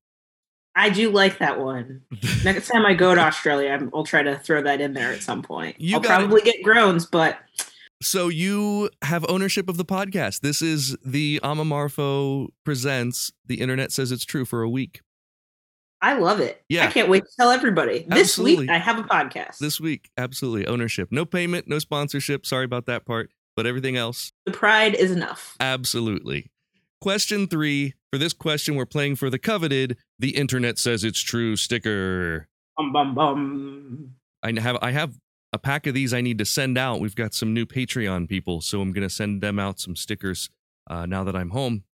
I 0.76 0.90
do 0.90 1.12
like 1.12 1.38
that 1.40 1.60
one. 1.60 2.02
Next 2.44 2.68
time 2.68 2.86
I 2.86 2.94
go 2.94 3.14
to 3.14 3.22
Australia, 3.22 3.90
I'll 3.94 4.04
try 4.04 4.24
to 4.24 4.40
throw 4.40 4.62
that 4.64 4.82
in 4.82 4.94
there 4.94 5.12
at 5.12 5.22
some 5.22 5.42
point. 5.44 5.80
You 5.80 5.96
I'll 5.98 6.02
probably 6.02 6.42
it. 6.42 6.46
get 6.46 6.64
groans, 6.64 7.06
but. 7.06 7.38
So 8.02 8.28
you 8.28 8.90
have 9.04 9.24
ownership 9.30 9.70
of 9.70 9.78
the 9.78 9.86
podcast. 9.86 10.42
This 10.42 10.62
is 10.62 10.98
the 11.06 11.40
Amma 11.44 11.64
Marfo 11.64 12.50
presents 12.66 13.32
The 13.46 13.62
Internet 13.62 13.92
Says 13.92 14.12
It's 14.12 14.26
True 14.26 14.46
for 14.46 14.62
a 14.62 14.70
week. 14.70 15.02
I 16.04 16.18
love 16.20 16.42
it. 16.42 16.62
Yeah. 16.68 16.86
I 16.86 16.92
can't 16.92 17.08
wait 17.08 17.24
to 17.24 17.30
tell 17.40 17.50
everybody. 17.50 18.06
Absolutely. 18.12 18.56
This 18.56 18.60
week, 18.60 18.70
I 18.70 18.78
have 18.78 19.00
a 19.00 19.04
podcast. 19.04 19.60
This 19.60 19.80
week, 19.80 20.10
absolutely. 20.18 20.68
Ownership. 20.68 21.08
No 21.12 21.24
payment, 21.24 21.70
no 21.70 21.80
sponsorship. 21.80 22.46
Sorry 22.46 22.66
about 22.66 22.88
that 22.88 23.06
part, 23.06 23.32
but 23.56 23.66
everything 23.66 23.96
else. 23.96 24.34
The 24.46 24.52
pride 24.52 24.96
is 24.96 25.12
enough. 25.12 25.56
Absolutely. 25.62 26.52
Question 27.00 27.48
three. 27.48 27.94
For 28.12 28.18
this 28.18 28.34
question, 28.34 28.76
we're 28.76 28.86
playing 28.86 29.16
for 29.16 29.30
the 29.30 29.40
coveted 29.40 29.98
The 30.20 30.36
Internet 30.36 30.78
Says 30.78 31.06
It's 31.06 31.22
True 31.22 31.56
sticker. 31.56 32.50
Bum, 32.76 32.92
bum, 32.92 33.16
bum. 33.16 34.12
I 34.44 34.60
have, 34.60 34.78
I 34.82 34.92
have 34.92 35.16
a 35.54 35.58
pack 35.58 35.88
of 35.88 35.94
these 35.94 36.14
I 36.14 36.20
need 36.20 36.38
to 36.40 36.46
send 36.46 36.78
out. 36.78 37.00
We've 37.00 37.16
got 37.16 37.34
some 37.34 37.54
new 37.54 37.66
Patreon 37.66 38.28
people, 38.28 38.60
so 38.60 38.82
I'm 38.82 38.92
going 38.92 39.08
to 39.08 39.14
send 39.14 39.42
them 39.42 39.58
out 39.58 39.80
some 39.80 39.96
stickers 39.96 40.50
uh, 40.90 41.06
now 41.06 41.24
that 41.24 41.36
I'm 41.36 41.52
home. 41.52 41.86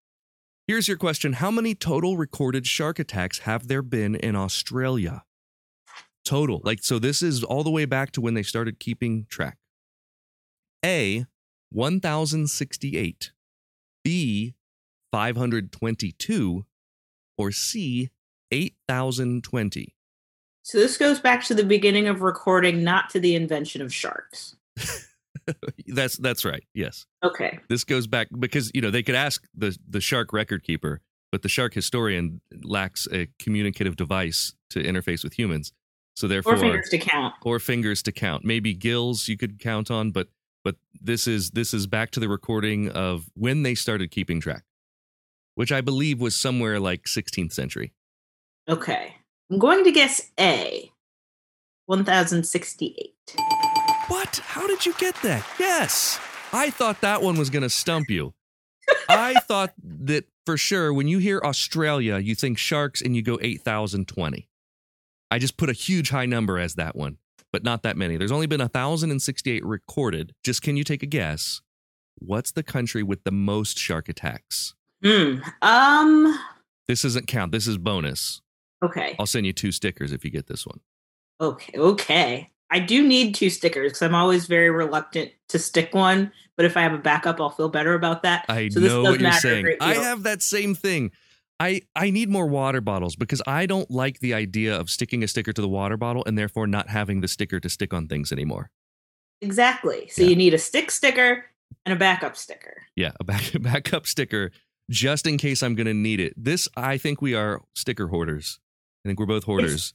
Here's 0.69 0.87
your 0.87 0.97
question 0.97 1.33
How 1.33 1.49
many 1.49 1.73
total 1.73 2.15
recorded 2.15 2.67
shark 2.67 2.99
attacks 2.99 3.39
have 3.39 3.67
there 3.67 3.81
been 3.81 4.13
in 4.13 4.35
Australia? 4.35 5.23
Total. 6.23 6.61
Like, 6.63 6.83
so 6.83 6.99
this 6.99 7.23
is 7.23 7.43
all 7.43 7.63
the 7.63 7.71
way 7.71 7.85
back 7.85 8.11
to 8.11 8.21
when 8.21 8.35
they 8.35 8.43
started 8.43 8.79
keeping 8.79 9.25
track. 9.31 9.57
A, 10.85 11.25
1,068. 11.71 13.31
B, 14.03 14.53
522. 15.11 16.65
Or 17.35 17.51
C, 17.51 18.11
8,020. 18.51 19.95
So 20.61 20.77
this 20.77 20.97
goes 20.97 21.19
back 21.19 21.43
to 21.45 21.55
the 21.55 21.63
beginning 21.63 22.07
of 22.07 22.21
recording, 22.21 22.83
not 22.83 23.09
to 23.09 23.19
the 23.19 23.33
invention 23.33 23.81
of 23.81 23.91
sharks. 23.91 24.55
that's 25.87 26.17
that's 26.17 26.45
right. 26.45 26.63
Yes. 26.73 27.05
Okay. 27.23 27.59
This 27.69 27.83
goes 27.83 28.07
back 28.07 28.27
because 28.37 28.71
you 28.73 28.81
know 28.81 28.91
they 28.91 29.03
could 29.03 29.15
ask 29.15 29.43
the 29.53 29.77
the 29.87 30.01
shark 30.01 30.33
record 30.33 30.63
keeper, 30.63 31.01
but 31.31 31.41
the 31.41 31.49
shark 31.49 31.73
historian 31.73 32.41
lacks 32.63 33.07
a 33.11 33.27
communicative 33.39 33.95
device 33.95 34.53
to 34.71 34.83
interface 34.83 35.23
with 35.23 35.33
humans. 35.33 35.73
So 36.15 36.27
therefore, 36.27 36.55
or 36.55 36.57
fingers 36.57 36.89
to 36.89 36.97
count, 36.97 37.33
or 37.43 37.59
fingers 37.59 38.03
to 38.03 38.11
count. 38.11 38.43
Maybe 38.43 38.73
gills 38.73 39.27
you 39.27 39.37
could 39.37 39.59
count 39.59 39.89
on, 39.89 40.11
but 40.11 40.27
but 40.63 40.75
this 40.99 41.27
is 41.27 41.51
this 41.51 41.73
is 41.73 41.87
back 41.87 42.11
to 42.11 42.19
the 42.19 42.27
recording 42.27 42.89
of 42.89 43.29
when 43.35 43.63
they 43.63 43.75
started 43.75 44.11
keeping 44.11 44.41
track, 44.41 44.63
which 45.55 45.71
I 45.71 45.81
believe 45.81 46.19
was 46.19 46.35
somewhere 46.35 46.79
like 46.79 47.03
16th 47.03 47.53
century. 47.53 47.93
Okay, 48.67 49.15
I'm 49.49 49.59
going 49.59 49.83
to 49.85 49.91
guess 49.91 50.29
A, 50.39 50.91
1068. 51.85 53.15
What? 54.09 54.41
How 54.43 54.67
did 54.67 54.85
you 54.85 54.93
get 54.93 55.15
that? 55.21 55.45
Yes. 55.59 56.19
I 56.51 56.71
thought 56.71 57.01
that 57.01 57.21
one 57.21 57.37
was 57.37 57.49
going 57.49 57.63
to 57.63 57.69
stump 57.69 58.09
you. 58.09 58.33
I 59.07 59.35
thought 59.47 59.73
that 59.83 60.25
for 60.47 60.57
sure 60.57 60.91
when 60.91 61.07
you 61.07 61.19
hear 61.19 61.39
Australia, 61.43 62.17
you 62.17 62.33
think 62.33 62.57
sharks 62.57 63.01
and 63.01 63.15
you 63.15 63.21
go 63.21 63.37
8,020. 63.39 64.49
I 65.31 65.37
just 65.37 65.57
put 65.57 65.69
a 65.69 65.73
huge 65.73 66.09
high 66.09 66.25
number 66.25 66.57
as 66.57 66.73
that 66.73 66.95
one, 66.95 67.17
but 67.53 67.63
not 67.63 67.83
that 67.83 67.97
many. 67.97 68.17
There's 68.17 68.31
only 68.31 68.47
been 68.47 68.61
1,068 68.61 69.63
recorded. 69.63 70.33
Just 70.43 70.63
can 70.63 70.75
you 70.75 70.83
take 70.83 71.03
a 71.03 71.07
guess? 71.07 71.61
What's 72.17 72.51
the 72.51 72.63
country 72.63 73.03
with 73.03 73.23
the 73.23 73.31
most 73.31 73.77
shark 73.77 74.09
attacks? 74.09 74.73
Hmm. 75.03 75.35
Um. 75.61 76.37
This 76.87 77.05
isn't 77.05 77.27
count. 77.27 77.51
This 77.51 77.67
is 77.67 77.77
bonus. 77.77 78.41
Okay. 78.83 79.15
I'll 79.19 79.27
send 79.27 79.45
you 79.45 79.53
two 79.53 79.71
stickers 79.71 80.11
if 80.11 80.25
you 80.25 80.31
get 80.31 80.47
this 80.47 80.65
one. 80.65 80.79
Okay. 81.39 81.77
Okay. 81.77 82.49
I 82.71 82.79
do 82.79 83.07
need 83.07 83.35
two 83.35 83.49
stickers 83.49 83.91
because 83.91 84.01
I'm 84.01 84.15
always 84.15 84.45
very 84.45 84.69
reluctant 84.69 85.31
to 85.49 85.59
stick 85.59 85.93
one. 85.93 86.31
But 86.55 86.65
if 86.65 86.77
I 86.77 86.81
have 86.81 86.93
a 86.93 86.97
backup, 86.97 87.39
I'll 87.39 87.49
feel 87.49 87.69
better 87.69 87.93
about 87.93 88.23
that. 88.23 88.45
I 88.49 88.69
so 88.69 88.79
know 88.79 89.03
what 89.03 89.19
you're 89.19 89.31
saying. 89.31 89.77
I 89.79 89.95
have 89.95 90.23
that 90.23 90.41
same 90.41 90.75
thing. 90.75 91.11
I 91.59 91.81
I 91.95 92.09
need 92.09 92.29
more 92.29 92.47
water 92.47 92.81
bottles 92.81 93.15
because 93.15 93.41
I 93.47 93.65
don't 93.65 93.89
like 93.89 94.19
the 94.19 94.33
idea 94.33 94.77
of 94.77 94.89
sticking 94.89 95.23
a 95.23 95.27
sticker 95.27 95.51
to 95.51 95.61
the 95.61 95.67
water 95.67 95.97
bottle 95.97 96.23
and 96.25 96.37
therefore 96.37 96.67
not 96.67 96.89
having 96.89 97.21
the 97.21 97.27
sticker 97.27 97.59
to 97.59 97.69
stick 97.69 97.93
on 97.93 98.07
things 98.07 98.31
anymore. 98.31 98.69
Exactly. 99.41 100.07
So 100.09 100.21
Yeah. 100.21 100.29
you 100.29 100.35
need 100.35 100.53
a 100.53 100.57
stick 100.57 100.91
sticker 100.91 101.45
and 101.85 101.93
a 101.93 101.95
backup 101.97 102.35
sticker. 102.35 102.83
Yeah, 102.95 103.11
a 103.19 103.23
back, 103.23 103.43
backup 103.61 104.05
sticker 104.07 104.51
just 104.89 105.27
in 105.27 105.37
case 105.37 105.61
I'm 105.61 105.75
going 105.75 105.87
to 105.87 105.93
need 105.93 106.19
it. 106.19 106.33
This 106.35 106.67
I 106.75 106.97
think 106.97 107.21
we 107.21 107.35
are 107.35 107.61
sticker 107.75 108.07
hoarders. 108.07 108.59
I 109.05 109.09
think 109.09 109.19
we're 109.19 109.25
both 109.25 109.43
hoarders. 109.43 109.93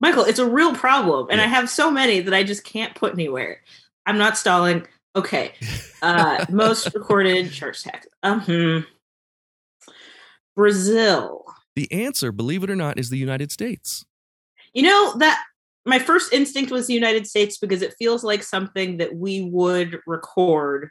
Michael, 0.00 0.24
it's 0.24 0.38
a 0.38 0.48
real 0.48 0.74
problem. 0.74 1.28
And 1.30 1.40
I 1.40 1.46
have 1.46 1.68
so 1.68 1.90
many 1.90 2.20
that 2.20 2.34
I 2.34 2.44
just 2.44 2.64
can't 2.64 2.94
put 2.94 3.12
anywhere. 3.12 3.62
I'm 4.06 4.18
not 4.18 4.38
stalling. 4.38 4.86
Okay. 5.16 5.52
Uh 6.02 6.44
most 6.50 6.94
recorded 6.94 7.52
shark 7.52 7.76
attacks. 7.76 8.06
Um 8.22 8.86
Brazil. 10.54 11.44
The 11.76 11.90
answer, 11.92 12.32
believe 12.32 12.64
it 12.64 12.70
or 12.70 12.76
not, 12.76 12.98
is 12.98 13.10
the 13.10 13.18
United 13.18 13.52
States. 13.52 14.04
You 14.72 14.82
know 14.82 15.16
that 15.18 15.42
my 15.86 15.98
first 15.98 16.32
instinct 16.32 16.70
was 16.70 16.86
the 16.86 16.94
United 16.94 17.26
States 17.26 17.58
because 17.58 17.82
it 17.82 17.94
feels 17.98 18.22
like 18.22 18.42
something 18.42 18.98
that 18.98 19.14
we 19.14 19.42
would 19.42 20.00
record, 20.06 20.90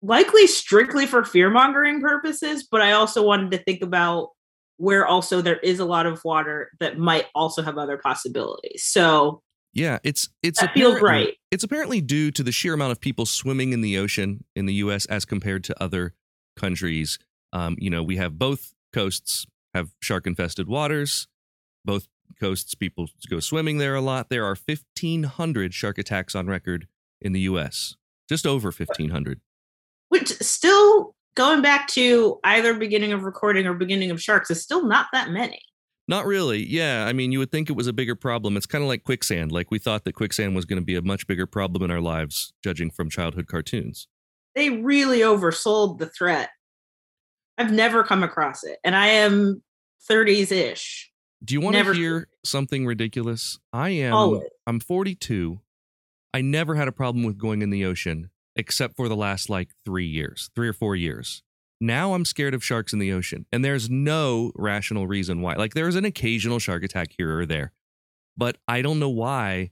likely 0.00 0.46
strictly 0.46 1.06
for 1.06 1.24
fear 1.24 1.50
mongering 1.50 2.00
purposes. 2.00 2.66
But 2.70 2.80
I 2.80 2.92
also 2.92 3.24
wanted 3.24 3.50
to 3.50 3.58
think 3.58 3.82
about 3.82 4.30
where 4.76 5.06
also 5.06 5.40
there 5.40 5.58
is 5.58 5.78
a 5.78 5.84
lot 5.84 6.06
of 6.06 6.24
water 6.24 6.70
that 6.80 6.98
might 6.98 7.26
also 7.34 7.62
have 7.62 7.78
other 7.78 7.96
possibilities. 7.96 8.84
So 8.84 9.42
Yeah, 9.72 9.98
it's 10.02 10.28
it's 10.42 10.60
feels 10.74 11.00
right. 11.00 11.34
It's 11.50 11.64
apparently 11.64 12.00
due 12.00 12.30
to 12.32 12.42
the 12.42 12.52
sheer 12.52 12.74
amount 12.74 12.92
of 12.92 13.00
people 13.00 13.26
swimming 13.26 13.72
in 13.72 13.80
the 13.80 13.98
ocean 13.98 14.44
in 14.56 14.66
the 14.66 14.74
U.S. 14.74 15.06
as 15.06 15.24
compared 15.24 15.64
to 15.64 15.82
other 15.82 16.14
countries. 16.56 17.18
Um, 17.52 17.76
you 17.78 17.90
know, 17.90 18.02
we 18.02 18.16
have 18.16 18.38
both 18.38 18.74
coasts 18.92 19.46
have 19.74 19.90
shark 20.00 20.26
infested 20.26 20.68
waters. 20.68 21.28
Both 21.84 22.08
coasts, 22.40 22.74
people 22.74 23.08
go 23.28 23.40
swimming 23.40 23.78
there 23.78 23.94
a 23.94 24.00
lot. 24.00 24.30
There 24.30 24.44
are 24.44 24.56
fifteen 24.56 25.24
hundred 25.24 25.74
shark 25.74 25.98
attacks 25.98 26.34
on 26.34 26.46
record 26.46 26.86
in 27.20 27.32
the 27.32 27.40
U.S. 27.40 27.96
Just 28.28 28.46
over 28.46 28.72
fifteen 28.72 29.10
hundred. 29.10 29.40
which 30.08 30.30
still 30.40 31.14
going 31.34 31.62
back 31.62 31.88
to 31.88 32.38
either 32.44 32.74
beginning 32.74 33.12
of 33.12 33.24
recording 33.24 33.66
or 33.66 33.74
beginning 33.74 34.10
of 34.10 34.22
sharks 34.22 34.50
is 34.50 34.62
still 34.62 34.86
not 34.86 35.06
that 35.12 35.30
many. 35.30 35.60
Not 36.08 36.26
really. 36.26 36.64
Yeah. 36.66 37.06
I 37.06 37.12
mean, 37.12 37.32
you 37.32 37.38
would 37.38 37.50
think 37.50 37.70
it 37.70 37.76
was 37.76 37.86
a 37.86 37.92
bigger 37.92 38.16
problem. 38.16 38.56
It's 38.56 38.66
kind 38.66 38.82
of 38.82 38.88
like 38.88 39.04
quicksand. 39.04 39.52
Like 39.52 39.70
we 39.70 39.78
thought 39.78 40.04
that 40.04 40.14
quicksand 40.14 40.54
was 40.54 40.64
going 40.64 40.80
to 40.80 40.84
be 40.84 40.96
a 40.96 41.02
much 41.02 41.26
bigger 41.26 41.46
problem 41.46 41.82
in 41.82 41.90
our 41.90 42.00
lives, 42.00 42.52
judging 42.62 42.90
from 42.90 43.08
childhood 43.08 43.46
cartoons. 43.46 44.08
They 44.54 44.70
really 44.70 45.20
oversold 45.20 45.98
the 45.98 46.06
threat. 46.06 46.50
I've 47.56 47.72
never 47.72 48.02
come 48.02 48.22
across 48.22 48.64
it, 48.64 48.78
and 48.82 48.96
I 48.96 49.08
am 49.08 49.62
30s 50.10 50.50
ish. 50.50 51.10
Do 51.44 51.54
you 51.54 51.60
want 51.60 51.76
to 51.76 51.92
hear 51.92 52.28
something 52.44 52.86
ridiculous? 52.86 53.58
I 53.72 53.90
am. 53.90 54.14
Always. 54.14 54.42
I'm 54.66 54.80
42. 54.80 55.60
I 56.34 56.40
never 56.40 56.74
had 56.74 56.88
a 56.88 56.92
problem 56.92 57.24
with 57.24 57.38
going 57.38 57.62
in 57.62 57.70
the 57.70 57.84
ocean, 57.84 58.30
except 58.56 58.96
for 58.96 59.08
the 59.08 59.16
last 59.16 59.48
like 59.48 59.70
three 59.84 60.06
years, 60.06 60.50
three 60.54 60.68
or 60.68 60.72
four 60.72 60.96
years. 60.96 61.42
Now 61.80 62.14
I'm 62.14 62.24
scared 62.24 62.54
of 62.54 62.62
sharks 62.62 62.92
in 62.92 63.00
the 63.00 63.12
ocean, 63.12 63.46
and 63.52 63.64
there's 63.64 63.90
no 63.90 64.52
rational 64.54 65.06
reason 65.06 65.40
why. 65.40 65.54
Like 65.54 65.74
there's 65.74 65.96
an 65.96 66.04
occasional 66.04 66.58
shark 66.58 66.84
attack 66.84 67.08
here 67.16 67.40
or 67.40 67.46
there, 67.46 67.72
but 68.36 68.56
I 68.68 68.82
don't 68.82 69.00
know 69.00 69.08
why. 69.08 69.70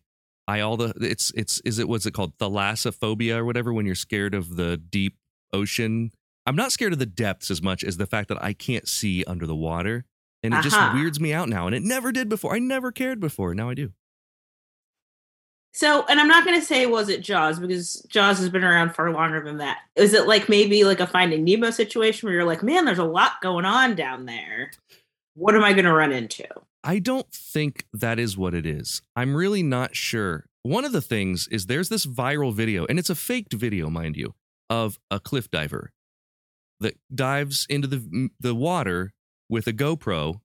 I 0.48 0.60
all 0.60 0.76
the 0.76 0.92
it's 1.00 1.32
it's 1.36 1.60
is 1.60 1.78
it 1.78 1.88
what's 1.88 2.06
it 2.06 2.14
called 2.14 2.36
thalassophobia 2.38 3.36
or 3.36 3.44
whatever 3.44 3.72
when 3.72 3.86
you're 3.86 3.94
scared 3.94 4.34
of 4.34 4.56
the 4.56 4.76
deep 4.76 5.16
ocean. 5.52 6.10
I'm 6.46 6.56
not 6.56 6.72
scared 6.72 6.92
of 6.92 6.98
the 6.98 7.06
depths 7.06 7.50
as 7.50 7.62
much 7.62 7.84
as 7.84 7.96
the 7.96 8.06
fact 8.06 8.28
that 8.28 8.42
I 8.42 8.54
can't 8.54 8.88
see 8.88 9.22
under 9.24 9.46
the 9.46 9.54
water, 9.54 10.04
and 10.42 10.52
it 10.52 10.62
just 10.62 10.76
uh-huh. 10.76 10.96
weirds 10.96 11.20
me 11.20 11.32
out 11.32 11.48
now. 11.48 11.66
And 11.66 11.76
it 11.76 11.84
never 11.84 12.10
did 12.10 12.28
before. 12.28 12.54
I 12.56 12.58
never 12.58 12.90
cared 12.90 13.20
before. 13.20 13.54
Now 13.54 13.70
I 13.70 13.74
do. 13.74 13.92
So, 15.72 16.04
and 16.09 16.18
I'm 16.18 16.28
not 16.28 16.44
going 16.44 16.59
to 16.59 16.66
say 16.66 16.87
was 16.87 17.09
it 17.09 17.22
Jaws 17.22 17.61
because 17.61 18.04
Jaws 18.09 18.38
has 18.38 18.48
been 18.48 18.64
around 18.64 18.94
far 18.94 19.12
longer 19.12 19.40
than 19.40 19.59
that. 19.59 19.78
Is 19.94 20.14
it 20.14 20.26
like 20.26 20.48
maybe 20.48 20.85
like 20.85 21.00
a 21.00 21.06
Finding 21.06 21.44
Nemo 21.44 21.70
situation 21.70 22.26
where 22.26 22.35
you're 22.35 22.44
like, 22.44 22.62
man, 22.62 22.85
there's 22.85 22.98
a 22.98 23.04
lot 23.04 23.40
going 23.40 23.64
on 23.64 23.94
down 23.94 24.26
there. 24.26 24.72
What 25.35 25.54
am 25.54 25.62
I 25.62 25.72
going 25.72 25.85
to 25.85 25.92
run 25.92 26.12
into? 26.12 26.46
I 26.83 26.98
don't 26.98 27.30
think 27.33 27.85
that 27.92 28.18
is 28.18 28.37
what 28.37 28.54
it 28.54 28.66
is. 28.66 29.02
I'm 29.14 29.37
really 29.37 29.62
not 29.62 29.94
sure. 29.94 30.46
One 30.62 30.85
of 30.85 30.92
the 30.92 31.00
things 31.00 31.46
is 31.50 31.66
there's 31.66 31.88
this 31.88 32.04
viral 32.04 32.52
video, 32.52 32.85
and 32.87 32.98
it's 32.98 33.11
a 33.11 33.14
faked 33.14 33.52
video, 33.52 33.88
mind 33.88 34.16
you, 34.16 34.35
of 34.68 34.98
a 35.11 35.20
cliff 35.20 35.50
diver 35.50 35.92
that 36.80 36.98
dives 37.14 37.66
into 37.68 37.87
the 37.87 38.30
the 38.40 38.54
water 38.54 39.12
with 39.48 39.66
a 39.66 39.72
GoPro, 39.72 40.40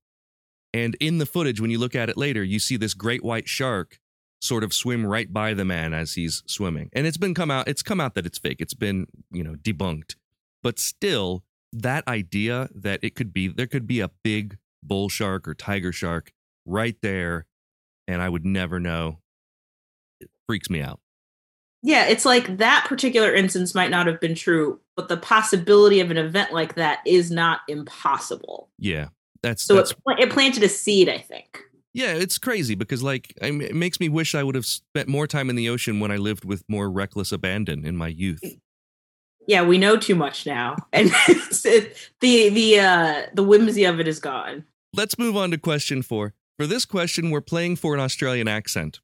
and 0.74 0.96
in 1.00 1.18
the 1.18 1.26
footage, 1.26 1.60
when 1.62 1.72
you 1.72 1.80
look 1.80 1.96
at 1.96 2.10
it 2.10 2.18
later, 2.18 2.44
you 2.44 2.60
see 2.60 2.78
this 2.78 2.94
great 2.94 3.24
white 3.24 3.48
shark 3.48 4.00
sort 4.46 4.64
of 4.64 4.74
swim 4.74 5.06
right 5.06 5.32
by 5.32 5.54
the 5.54 5.66
man 5.66 5.94
as 5.94 6.14
he's 6.14 6.44
swimming, 6.46 6.90
and 6.94 7.08
it's 7.08 7.18
been 7.18 7.34
come 7.34 7.52
out. 7.52 7.68
It's 7.68 7.84
come 7.84 8.00
out 8.00 8.16
that 8.16 8.26
it's 8.26 8.38
fake. 8.38 8.58
It's 8.60 8.74
been 8.74 9.08
you 9.32 9.44
know 9.44 9.56
debunked, 9.56 10.16
but 10.64 10.80
still, 10.80 11.44
that 11.74 12.08
idea 12.08 12.70
that 12.74 13.00
it 13.04 13.16
could 13.16 13.34
be 13.34 13.48
there 13.48 13.68
could 13.68 13.88
be 13.88 14.00
a 14.00 14.12
big 14.24 14.58
bull 14.82 15.10
shark 15.10 15.48
or 15.48 15.54
tiger 15.54 15.92
shark 15.92 16.32
right 16.66 16.96
there, 17.02 17.46
and 18.08 18.22
I 18.22 18.30
would 18.30 18.46
never 18.46 18.80
know. 18.80 19.20
It 20.20 20.30
freaks 20.48 20.70
me 20.70 20.82
out. 20.82 21.00
Yeah, 21.86 22.08
it's 22.08 22.26
like 22.26 22.58
that 22.58 22.86
particular 22.88 23.32
instance 23.32 23.76
might 23.76 23.92
not 23.92 24.08
have 24.08 24.20
been 24.20 24.34
true, 24.34 24.80
but 24.96 25.08
the 25.08 25.18
possibility 25.18 26.00
of 26.00 26.10
an 26.10 26.18
event 26.18 26.52
like 26.52 26.74
that 26.76 27.00
is 27.06 27.30
not 27.30 27.60
impossible. 27.68 28.70
Yeah, 28.80 29.10
that's 29.44 29.64
So 29.64 29.76
that's 29.76 29.92
it, 29.92 29.98
pla- 30.04 30.16
it 30.18 30.32
planted 30.32 30.64
a 30.64 30.70
seed, 30.70 31.10
I 31.10 31.20
think. 31.20 31.62
Yeah, 31.96 32.12
it's 32.14 32.38
crazy 32.38 32.76
because 32.76 33.02
like 33.02 33.34
it 33.42 33.74
makes 33.74 34.02
me 34.02 34.10
wish 34.10 34.36
I 34.36 34.44
would 34.44 34.56
have 34.56 34.66
spent 34.66 35.08
more 35.08 35.28
time 35.28 35.50
in 35.50 35.56
the 35.56 35.70
ocean 35.70 36.02
when 36.02 36.12
I 36.12 36.18
lived 36.18 36.44
with 36.44 36.64
more 36.68 36.90
reckless 36.92 37.32
abandon 37.32 37.86
in 37.86 37.96
my 37.96 38.10
youth. 38.10 38.44
Yeah, 39.48 39.64
we 39.64 39.78
know 39.78 39.96
too 39.96 40.16
much 40.16 40.46
now, 40.46 40.76
and 40.94 41.10
it, 41.30 42.12
the 42.20 42.50
the 42.50 42.80
uh, 42.80 43.22
the 43.34 43.44
whimsy 43.44 43.86
of 43.86 44.00
it 44.02 44.08
is 44.10 44.20
gone. 44.20 44.66
Let's 44.94 45.18
move 45.18 45.38
on 45.38 45.52
to 45.52 45.58
question 45.58 46.02
four. 46.02 46.34
For 46.60 46.68
this 46.68 46.84
question, 46.86 47.30
we're 47.32 47.42
playing 47.42 47.78
for 47.78 47.94
an 47.94 48.02
Australian 48.02 48.48
accent. 48.50 49.00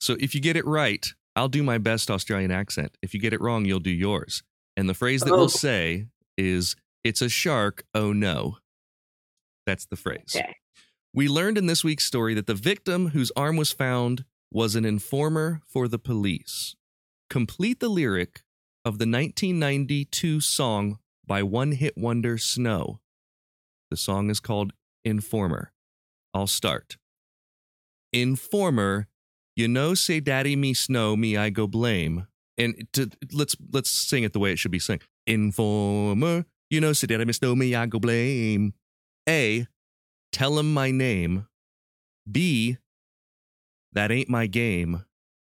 So 0.00 0.16
if 0.18 0.34
you 0.34 0.40
get 0.40 0.56
it 0.56 0.66
right, 0.66 1.06
I'll 1.36 1.48
do 1.48 1.62
my 1.62 1.78
best 1.78 2.10
Australian 2.10 2.50
accent. 2.50 2.96
If 3.02 3.14
you 3.14 3.20
get 3.20 3.32
it 3.32 3.40
wrong, 3.40 3.64
you'll 3.66 3.78
do 3.80 3.90
yours. 3.90 4.42
And 4.76 4.88
the 4.88 4.94
phrase 4.94 5.20
that 5.22 5.32
Oh. 5.32 5.36
we'll 5.36 5.48
say 5.48 6.06
is, 6.36 6.74
It's 7.04 7.20
a 7.22 7.28
shark, 7.28 7.84
oh 7.94 8.12
no. 8.12 8.58
That's 9.66 9.86
the 9.86 9.96
phrase. 9.96 10.34
Okay. 10.36 10.56
We 11.14 11.28
learned 11.28 11.58
in 11.58 11.66
this 11.66 11.84
week's 11.84 12.06
story 12.06 12.32
that 12.34 12.46
the 12.46 12.54
victim 12.54 13.08
whose 13.08 13.30
arm 13.36 13.56
was 13.56 13.70
found 13.70 14.24
was 14.50 14.74
an 14.74 14.86
informer 14.86 15.60
for 15.66 15.86
the 15.86 15.98
police. 15.98 16.74
Complete 17.28 17.80
the 17.80 17.90
lyric 17.90 18.42
of 18.82 18.98
the 18.98 19.04
1992 19.04 20.40
song 20.40 20.98
by 21.26 21.42
one 21.42 21.72
hit 21.72 21.98
wonder 21.98 22.38
Snow. 22.38 23.00
The 23.90 23.96
song 23.98 24.30
is 24.30 24.40
called 24.40 24.72
Informer. 25.04 25.72
I'll 26.32 26.46
start. 26.46 26.96
Informer, 28.14 29.06
you 29.54 29.68
know, 29.68 29.92
say 29.92 30.18
daddy 30.18 30.56
me 30.56 30.72
snow, 30.72 31.14
me 31.14 31.36
I 31.36 31.50
go 31.50 31.66
blame. 31.66 32.26
And 32.56 32.88
to, 32.94 33.10
let's 33.32 33.54
let's 33.70 33.90
sing 33.90 34.24
it 34.24 34.32
the 34.32 34.38
way 34.38 34.52
it 34.52 34.58
should 34.58 34.70
be 34.70 34.78
sung. 34.78 35.00
Informer, 35.26 36.46
you 36.70 36.80
know, 36.80 36.94
say 36.94 37.06
daddy 37.06 37.26
me 37.26 37.34
snow, 37.34 37.54
me 37.54 37.74
I 37.74 37.84
go 37.84 37.98
blame. 37.98 38.72
A, 39.28 39.66
tell 40.32 40.58
him 40.58 40.74
my 40.74 40.90
name. 40.90 41.46
B, 42.30 42.78
that 43.92 44.10
ain't 44.10 44.28
my 44.28 44.46
game. 44.46 45.04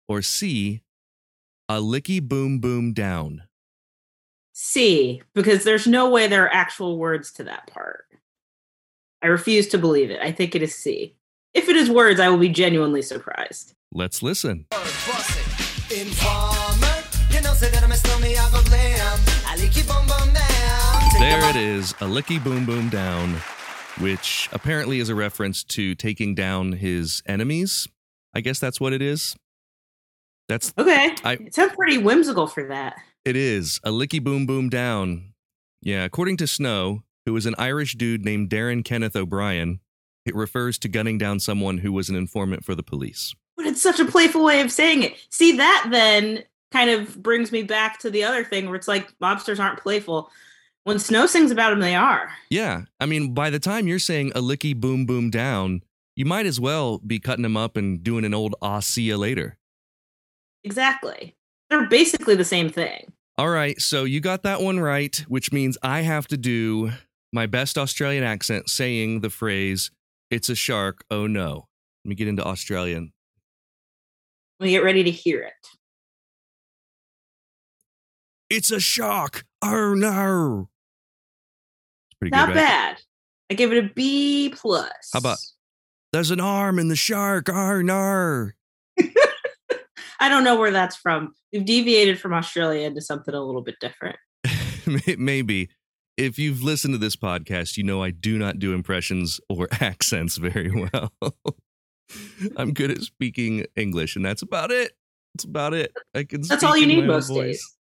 Or 0.07 0.21
C, 0.21 0.81
a 1.69 1.75
licky 1.75 2.21
boom 2.21 2.59
boom 2.59 2.91
down. 2.91 3.43
C, 4.53 5.21
because 5.33 5.63
there's 5.63 5.87
no 5.87 6.09
way 6.09 6.27
there 6.27 6.45
are 6.45 6.53
actual 6.53 6.97
words 6.97 7.31
to 7.33 7.43
that 7.45 7.67
part. 7.67 8.05
I 9.21 9.27
refuse 9.27 9.67
to 9.69 9.77
believe 9.77 10.11
it. 10.11 10.19
I 10.21 10.31
think 10.31 10.55
it 10.55 10.63
is 10.63 10.75
C. 10.75 11.15
If 11.53 11.69
it 11.69 11.75
is 11.75 11.89
words, 11.89 12.19
I 12.19 12.29
will 12.29 12.37
be 12.37 12.49
genuinely 12.49 13.01
surprised. 13.01 13.73
Let's 13.93 14.23
listen. 14.23 14.65
There 21.19 21.49
it 21.49 21.55
is, 21.55 21.91
a 21.91 22.05
licky 22.05 22.43
boom 22.43 22.65
boom 22.65 22.89
down, 22.89 23.35
which 24.01 24.49
apparently 24.51 24.99
is 24.99 25.09
a 25.09 25.15
reference 25.15 25.63
to 25.63 25.95
taking 25.95 26.35
down 26.35 26.73
his 26.73 27.21
enemies. 27.25 27.87
I 28.33 28.41
guess 28.41 28.59
that's 28.59 28.79
what 28.79 28.93
it 28.93 29.01
is. 29.01 29.35
That's 30.49 30.73
Okay. 30.77 31.15
I 31.23 31.33
It 31.33 31.55
sounds 31.55 31.73
pretty 31.75 31.97
whimsical 31.97 32.47
for 32.47 32.67
that. 32.67 32.95
it 33.25 33.35
is 33.35 33.79
a 33.83 33.91
licky 33.91 34.23
boom 34.23 34.45
boom 34.45 34.69
down. 34.69 35.33
Yeah, 35.81 36.03
according 36.03 36.37
to 36.37 36.47
Snow, 36.47 37.03
who 37.25 37.35
is 37.35 37.45
an 37.45 37.55
Irish 37.57 37.95
dude 37.95 38.23
named 38.25 38.49
Darren 38.49 38.83
Kenneth 38.83 39.15
O'Brien, 39.15 39.79
It 40.25 40.35
refers 40.35 40.77
to 40.79 40.87
gunning 40.87 41.17
down 41.17 41.39
someone 41.39 41.79
who 41.79 41.91
was 41.91 42.09
an 42.09 42.15
informant 42.15 42.63
for 42.63 42.75
the 42.75 42.83
police. 42.83 43.33
But 43.57 43.65
it's 43.65 43.81
such 43.81 43.99
a 43.99 44.05
playful 44.05 44.43
way 44.43 44.61
of 44.61 44.71
saying 44.71 45.03
it. 45.03 45.15
See, 45.29 45.57
that 45.57 45.87
then 45.91 46.43
kind 46.71 46.89
of 46.89 47.21
brings 47.21 47.51
me 47.51 47.63
back 47.63 47.99
to 47.99 48.09
the 48.09 48.23
other 48.23 48.43
thing 48.43 48.67
where 48.67 48.75
it's 48.75 48.87
like 48.87 49.17
mobsters 49.19 49.59
aren't 49.59 49.79
playful. 49.79 50.29
When 50.83 50.97
Snow 50.97 51.27
sings 51.27 51.51
about 51.51 51.69
them, 51.69 51.79
they 51.79 51.95
are. 51.95 52.31
Yeah. 52.49 52.83
I 52.99 53.05
mean, 53.05 53.33
by 53.33 53.49
the 53.49 53.59
time 53.59 53.87
you're 53.87 53.99
saying 53.99 54.31
a 54.33 54.41
licky 54.41 54.75
boom 54.75 55.05
boom 55.05 55.29
down, 55.29 55.81
you 56.15 56.25
might 56.25 56.45
as 56.45 56.59
well 56.59 56.97
be 56.99 57.19
cutting 57.19 57.43
them 57.43 57.55
up 57.55 57.77
and 57.77 58.03
doing 58.03 58.25
an 58.25 58.33
old 58.33 58.55
ah 58.61 58.79
see 58.79 59.03
ya 59.03 59.15
later. 59.17 59.57
Exactly. 60.63 61.35
They're 61.69 61.87
basically 61.87 62.35
the 62.35 62.45
same 62.45 62.69
thing. 62.69 63.13
All 63.37 63.49
right. 63.49 63.79
So 63.79 64.03
you 64.03 64.19
got 64.19 64.43
that 64.43 64.61
one 64.61 64.79
right, 64.79 65.15
which 65.27 65.51
means 65.51 65.77
I 65.83 66.01
have 66.01 66.27
to 66.27 66.37
do 66.37 66.91
my 67.31 67.45
best 67.45 67.77
Australian 67.77 68.23
accent 68.23 68.69
saying 68.69 69.21
the 69.21 69.29
phrase, 69.29 69.91
it's 70.29 70.49
a 70.49 70.55
shark. 70.55 71.03
Oh 71.11 71.27
no. 71.27 71.67
Let 72.03 72.09
me 72.09 72.15
get 72.15 72.27
into 72.27 72.43
Australian. 72.43 73.13
Let 74.59 74.65
me 74.65 74.71
get 74.71 74.83
ready 74.83 75.03
to 75.03 75.11
hear 75.11 75.41
it. 75.41 75.53
It's 78.49 78.71
a 78.71 78.79
shark. 78.79 79.45
Oh 79.61 79.93
no. 79.93 80.69
It's 82.09 82.17
pretty 82.19 82.31
Not 82.35 82.47
good, 82.47 82.55
right? 82.55 82.61
bad. 82.65 83.01
I 83.49 83.53
give 83.53 83.71
it 83.71 83.83
a 83.83 83.89
B 83.93 84.53
plus. 84.55 84.91
How 85.13 85.19
about 85.19 85.37
there's 86.13 86.31
an 86.31 86.39
arm 86.39 86.79
in 86.79 86.87
the 86.87 86.95
shark? 86.95 87.49
Oh 87.49 87.81
no. 87.81 88.49
I 90.19 90.29
don't 90.29 90.43
know 90.43 90.55
where 90.59 90.71
that's 90.71 90.95
from. 90.95 91.33
We've 91.51 91.65
deviated 91.65 92.19
from 92.19 92.33
Australia 92.33 92.85
into 92.87 93.01
something 93.01 93.33
a 93.33 93.41
little 93.41 93.61
bit 93.63 93.75
different. 93.79 94.17
May- 94.85 95.15
Maybe. 95.17 95.69
If 96.17 96.37
you've 96.37 96.61
listened 96.61 96.93
to 96.93 96.97
this 96.99 97.15
podcast, 97.15 97.77
you 97.77 97.83
know 97.83 98.03
I 98.03 98.11
do 98.11 98.37
not 98.37 98.59
do 98.59 98.73
impressions 98.73 99.39
or 99.49 99.67
accents 99.79 100.37
very 100.37 100.69
well. 100.93 101.11
I'm 102.57 102.73
good 102.73 102.91
at 102.91 103.01
speaking 103.01 103.65
English, 103.75 104.15
and 104.15 104.23
that's 104.23 104.41
about 104.41 104.71
it. 104.71 104.91
That's 105.33 105.45
about 105.45 105.73
it. 105.73 105.93
I 106.13 106.25
can. 106.25 106.41
That's 106.41 106.63
all 106.63 106.77
you 106.77 106.85
need 106.85 107.05
most 107.07 107.29
days. 107.29 107.75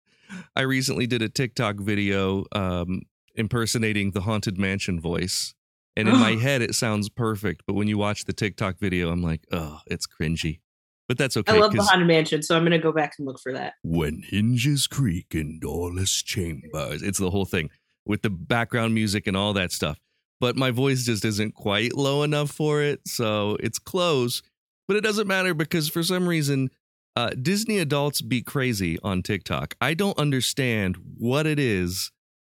I 0.59 0.63
recently 0.63 1.07
did 1.07 1.23
a 1.23 1.29
TikTok 1.29 1.77
video 1.77 2.45
um, 2.51 3.03
impersonating 3.37 4.11
the 4.11 4.23
Haunted 4.23 4.59
Mansion 4.59 5.01
voice, 5.01 5.55
and 5.97 6.09
in 6.09 6.17
my 6.17 6.33
head 6.43 6.63
it 6.63 6.75
sounds 6.75 7.09
perfect. 7.09 7.63
But 7.65 7.75
when 7.75 7.87
you 7.87 7.97
watch 7.97 8.25
the 8.25 8.33
TikTok 8.33 8.79
video, 8.81 9.11
I'm 9.11 9.23
like, 9.23 9.47
oh, 9.53 9.79
it's 9.87 10.07
cringy. 10.09 10.59
But 11.07 11.17
that's 11.17 11.37
okay. 11.37 11.53
I 11.53 11.59
love 11.59 11.73
the 11.73 11.83
Haunted 11.85 12.09
Mansion, 12.09 12.43
so 12.43 12.57
I'm 12.57 12.63
going 12.63 12.73
to 12.73 12.79
go 12.79 12.91
back 12.91 13.15
and 13.19 13.27
look 13.27 13.39
for 13.41 13.53
that. 13.53 13.75
when 13.85 14.23
hinges 14.27 14.89
creak 14.89 15.29
in 15.31 15.61
doorless 15.61 16.23
chambers. 16.23 17.03
It's 17.03 17.19
the 17.19 17.31
whole 17.31 17.47
thing 17.47 17.71
with 18.05 18.23
the 18.23 18.31
background 18.31 18.95
music 18.95 19.29
and 19.29 19.37
all 19.37 19.53
that 19.53 19.71
stuff. 19.71 19.99
But 20.41 20.57
my 20.57 20.73
voice 20.73 21.05
just 21.05 21.25
isn't 21.25 21.55
quite 21.55 21.95
low 21.95 22.25
enough 22.25 22.51
for 22.51 22.83
it, 22.83 23.01
so 23.07 23.57
it's 23.61 23.79
close. 23.79 24.43
But 24.89 24.97
it 24.97 25.03
doesn't 25.03 25.29
matter 25.29 25.55
because 25.55 25.89
for 25.89 26.03
some 26.03 26.29
reason, 26.29 26.71
uh, 27.19 27.31
Disney 27.31 27.81
adults 27.81 28.21
be 28.21 28.43
crazy 28.43 28.97
on 29.03 29.25
TikTok. 29.25 29.75
I 29.81 29.95
don't 29.95 30.17
understand 30.17 30.97
what 31.17 31.49
it 31.49 31.59
is, 31.59 32.13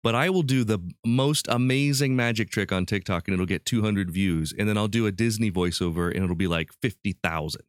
but 0.03 0.17
I 0.17 0.31
will 0.31 0.43
do 0.43 0.65
the 0.65 0.81
most 1.07 1.47
amazing 1.49 2.17
magic 2.17 2.51
trick 2.51 2.73
on 2.73 2.85
TikTok 2.85 3.29
and 3.29 3.35
it'll 3.35 3.47
get 3.47 3.65
200 3.65 4.11
views. 4.11 4.53
And 4.59 4.69
then 4.69 4.77
I'll 4.77 4.89
do 4.89 5.07
a 5.07 5.13
Disney 5.13 5.53
voiceover 5.53 6.13
and 6.13 6.25
it'll 6.25 6.35
be 6.35 6.49
like 6.49 6.73
50,000. 6.83 7.63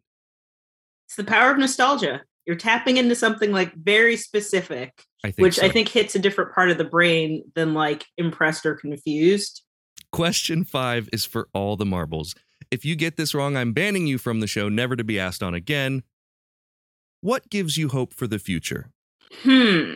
It's 1.05 1.15
the 1.15 1.23
power 1.23 1.51
of 1.51 1.59
nostalgia. 1.59 2.23
You're 2.47 2.55
tapping 2.55 2.97
into 2.97 3.13
something 3.13 3.51
like 3.51 3.71
very 3.75 4.17
specific, 4.17 5.05
I 5.23 5.31
which 5.37 5.57
so. 5.57 5.67
I 5.67 5.69
think 5.69 5.89
hits 5.89 6.15
a 6.15 6.19
different 6.19 6.55
part 6.55 6.71
of 6.71 6.79
the 6.79 6.85
brain 6.85 7.43
than 7.53 7.75
like 7.75 8.07
impressed 8.17 8.65
or 8.65 8.73
confused. 8.73 9.61
Question 10.11 10.63
five 10.63 11.07
is 11.13 11.23
for 11.23 11.49
all 11.53 11.75
the 11.75 11.85
marbles. 11.85 12.33
If 12.71 12.83
you 12.83 12.95
get 12.95 13.15
this 13.15 13.35
wrong, 13.35 13.55
I'm 13.55 13.73
banning 13.73 14.07
you 14.07 14.17
from 14.17 14.39
the 14.39 14.47
show, 14.47 14.69
never 14.69 14.95
to 14.95 15.03
be 15.03 15.19
asked 15.19 15.43
on 15.43 15.53
again. 15.53 16.01
What 17.21 17.49
gives 17.49 17.77
you 17.77 17.89
hope 17.89 18.13
for 18.13 18.27
the 18.27 18.39
future? 18.39 18.91
Hmm. 19.43 19.93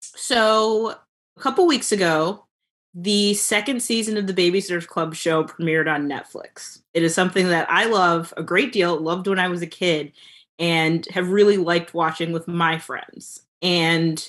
So 0.00 0.90
a 1.36 1.40
couple 1.40 1.66
weeks 1.66 1.92
ago, 1.92 2.44
the 2.94 3.34
second 3.34 3.82
season 3.82 4.16
of 4.16 4.26
the 4.26 4.32
Babysitters 4.32 4.86
Club 4.86 5.14
show 5.14 5.44
premiered 5.44 5.92
on 5.92 6.08
Netflix. 6.08 6.80
It 6.94 7.02
is 7.02 7.14
something 7.14 7.48
that 7.48 7.70
I 7.70 7.84
love 7.84 8.32
a 8.36 8.42
great 8.42 8.72
deal, 8.72 8.98
loved 8.98 9.26
when 9.26 9.38
I 9.38 9.48
was 9.48 9.60
a 9.60 9.66
kid, 9.66 10.12
and 10.58 11.06
have 11.12 11.28
really 11.28 11.58
liked 11.58 11.92
watching 11.92 12.32
with 12.32 12.48
my 12.48 12.78
friends. 12.78 13.42
And 13.60 14.26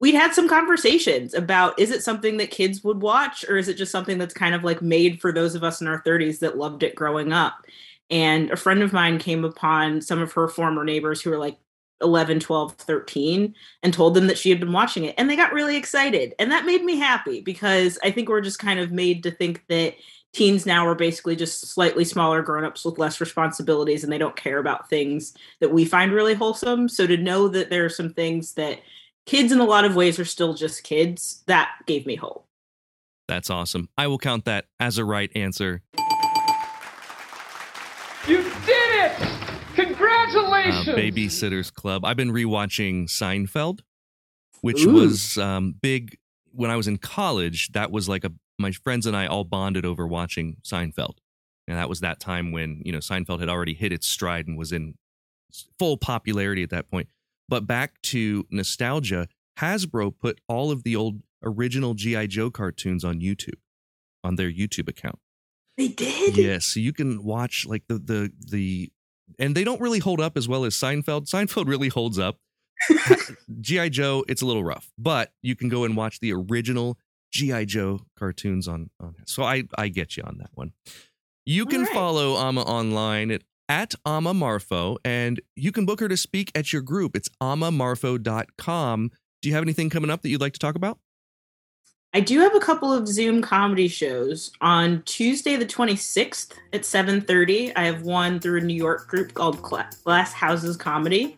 we'd 0.00 0.14
had 0.14 0.34
some 0.34 0.50
conversations 0.50 1.32
about 1.32 1.78
is 1.78 1.90
it 1.90 2.02
something 2.02 2.36
that 2.36 2.50
kids 2.50 2.84
would 2.84 3.00
watch 3.00 3.42
or 3.48 3.56
is 3.56 3.68
it 3.68 3.78
just 3.78 3.92
something 3.92 4.18
that's 4.18 4.34
kind 4.34 4.54
of 4.54 4.62
like 4.62 4.82
made 4.82 5.18
for 5.18 5.32
those 5.32 5.54
of 5.54 5.64
us 5.64 5.80
in 5.80 5.86
our 5.86 6.02
30s 6.02 6.40
that 6.40 6.58
loved 6.58 6.82
it 6.82 6.94
growing 6.94 7.32
up 7.32 7.64
and 8.10 8.50
a 8.50 8.56
friend 8.56 8.82
of 8.82 8.92
mine 8.92 9.18
came 9.18 9.44
upon 9.44 10.00
some 10.00 10.20
of 10.20 10.32
her 10.32 10.48
former 10.48 10.84
neighbors 10.84 11.20
who 11.22 11.30
were 11.30 11.38
like 11.38 11.58
11 12.02 12.40
12 12.40 12.72
13 12.72 13.54
and 13.82 13.94
told 13.94 14.14
them 14.14 14.26
that 14.26 14.36
she 14.36 14.50
had 14.50 14.60
been 14.60 14.72
watching 14.72 15.04
it 15.04 15.14
and 15.16 15.30
they 15.30 15.36
got 15.36 15.52
really 15.52 15.76
excited 15.76 16.34
and 16.38 16.50
that 16.50 16.66
made 16.66 16.84
me 16.84 16.96
happy 16.96 17.40
because 17.40 17.98
i 18.02 18.10
think 18.10 18.28
we're 18.28 18.40
just 18.40 18.58
kind 18.58 18.80
of 18.80 18.90
made 18.90 19.22
to 19.22 19.30
think 19.30 19.64
that 19.68 19.94
teens 20.32 20.66
now 20.66 20.86
are 20.86 20.96
basically 20.96 21.36
just 21.36 21.66
slightly 21.66 22.04
smaller 22.04 22.42
grown-ups 22.42 22.84
with 22.84 22.98
less 22.98 23.20
responsibilities 23.20 24.02
and 24.02 24.12
they 24.12 24.18
don't 24.18 24.36
care 24.36 24.58
about 24.58 24.90
things 24.90 25.34
that 25.60 25.72
we 25.72 25.84
find 25.84 26.12
really 26.12 26.34
wholesome 26.34 26.88
so 26.88 27.06
to 27.06 27.16
know 27.16 27.46
that 27.48 27.70
there 27.70 27.84
are 27.84 27.90
some 27.90 28.12
things 28.12 28.54
that 28.54 28.80
kids 29.24 29.52
in 29.52 29.60
a 29.60 29.64
lot 29.64 29.84
of 29.84 29.94
ways 29.94 30.18
are 30.18 30.24
still 30.24 30.52
just 30.52 30.82
kids 30.82 31.44
that 31.46 31.70
gave 31.86 32.04
me 32.06 32.16
hope 32.16 32.44
That's 33.28 33.48
awesome. 33.48 33.88
I 33.96 34.06
will 34.06 34.18
count 34.18 34.44
that 34.44 34.66
as 34.78 34.98
a 34.98 35.04
right 35.04 35.30
answer. 35.34 35.82
You 38.26 38.42
did 38.66 39.12
it! 39.78 39.80
Uh, 39.80 39.84
Congratulations! 39.84 40.88
Babysitters 40.88 41.72
Club. 41.72 42.04
I've 42.04 42.16
been 42.16 42.32
rewatching 42.32 43.04
Seinfeld, 43.08 43.80
which 44.60 44.84
Ooh. 44.84 44.92
was 44.92 45.38
um, 45.38 45.74
big 45.80 46.18
when 46.52 46.70
I 46.70 46.76
was 46.76 46.88
in 46.88 46.98
college. 46.98 47.72
That 47.72 47.90
was 47.90 48.08
like 48.08 48.24
a 48.24 48.32
my 48.58 48.72
friends 48.72 49.06
and 49.06 49.16
I 49.16 49.26
all 49.26 49.44
bonded 49.44 49.84
over 49.84 50.06
watching 50.06 50.56
Seinfeld, 50.62 51.18
and 51.66 51.76
that 51.76 51.88
was 51.88 52.00
that 52.00 52.20
time 52.20 52.52
when 52.52 52.82
you 52.84 52.92
know 52.92 52.98
Seinfeld 52.98 53.40
had 53.40 53.48
already 53.48 53.74
hit 53.74 53.92
its 53.92 54.06
stride 54.06 54.46
and 54.46 54.56
was 54.56 54.72
in 54.72 54.94
full 55.78 55.96
popularity 55.96 56.62
at 56.62 56.70
that 56.70 56.90
point. 56.90 57.08
But 57.48 57.66
back 57.66 58.00
to 58.02 58.46
nostalgia, 58.50 59.28
Hasbro 59.58 60.18
put 60.18 60.40
all 60.48 60.70
of 60.70 60.82
the 60.82 60.96
old 60.96 61.20
original 61.42 61.94
GI 61.94 62.28
Joe 62.28 62.50
cartoons 62.50 63.04
on 63.04 63.20
YouTube, 63.20 63.58
on 64.22 64.36
their 64.36 64.50
YouTube 64.50 64.88
account. 64.88 65.18
they 65.76 65.88
did 65.88 66.36
Yes, 66.36 66.64
so 66.66 66.80
you 66.80 66.92
can 66.92 67.22
watch 67.22 67.66
like 67.66 67.84
the 67.88 67.98
the 67.98 68.32
the 68.38 68.90
and 69.38 69.54
they 69.54 69.64
don't 69.64 69.80
really 69.80 69.98
hold 69.98 70.20
up 70.20 70.36
as 70.36 70.48
well 70.48 70.64
as 70.64 70.74
Seinfeld. 70.74 71.28
Seinfeld 71.28 71.68
really 71.68 71.88
holds 71.88 72.18
up. 72.18 72.38
GI 73.60 73.90
Joe, 73.90 74.24
it's 74.28 74.42
a 74.42 74.46
little 74.46 74.64
rough, 74.64 74.90
but 74.98 75.32
you 75.42 75.54
can 75.56 75.68
go 75.68 75.84
and 75.84 75.96
watch 75.96 76.20
the 76.20 76.32
original 76.32 76.98
GI 77.32 77.66
Joe 77.66 78.00
cartoons 78.18 78.68
on 78.68 78.90
on. 79.00 79.14
So 79.26 79.42
I 79.42 79.64
I 79.76 79.88
get 79.88 80.16
you 80.16 80.22
on 80.24 80.38
that 80.38 80.50
one. 80.54 80.72
You 81.46 81.66
can 81.66 81.82
right. 81.82 81.92
follow 81.92 82.36
Amma 82.36 82.62
online 82.62 83.30
at 83.30 83.42
at 83.68 83.94
Amma 84.04 84.34
Marfo, 84.34 84.96
and 85.04 85.40
you 85.56 85.72
can 85.72 85.86
book 85.86 86.00
her 86.00 86.08
to 86.08 86.16
speak 86.16 86.52
at 86.54 86.72
your 86.72 86.82
group. 86.82 87.16
It's 87.16 87.28
ammamarfo.com. 87.40 89.10
Do 89.42 89.48
you 89.48 89.54
have 89.54 89.64
anything 89.64 89.90
coming 89.90 90.10
up 90.10 90.22
that 90.22 90.28
you'd 90.28 90.40
like 90.40 90.52
to 90.54 90.58
talk 90.58 90.74
about? 90.74 90.98
I 92.16 92.20
do 92.20 92.38
have 92.38 92.54
a 92.54 92.60
couple 92.60 92.92
of 92.92 93.08
Zoom 93.08 93.42
comedy 93.42 93.88
shows 93.88 94.52
on 94.60 95.02
Tuesday 95.02 95.56
the 95.56 95.66
26th 95.66 96.52
at 96.72 96.82
7:30. 96.82 97.72
I 97.74 97.86
have 97.86 98.02
one 98.02 98.38
through 98.38 98.58
a 98.58 98.60
New 98.60 98.76
York 98.76 99.08
group 99.08 99.34
called 99.34 99.60
Glass 99.60 100.32
Houses 100.32 100.76
Comedy. 100.76 101.36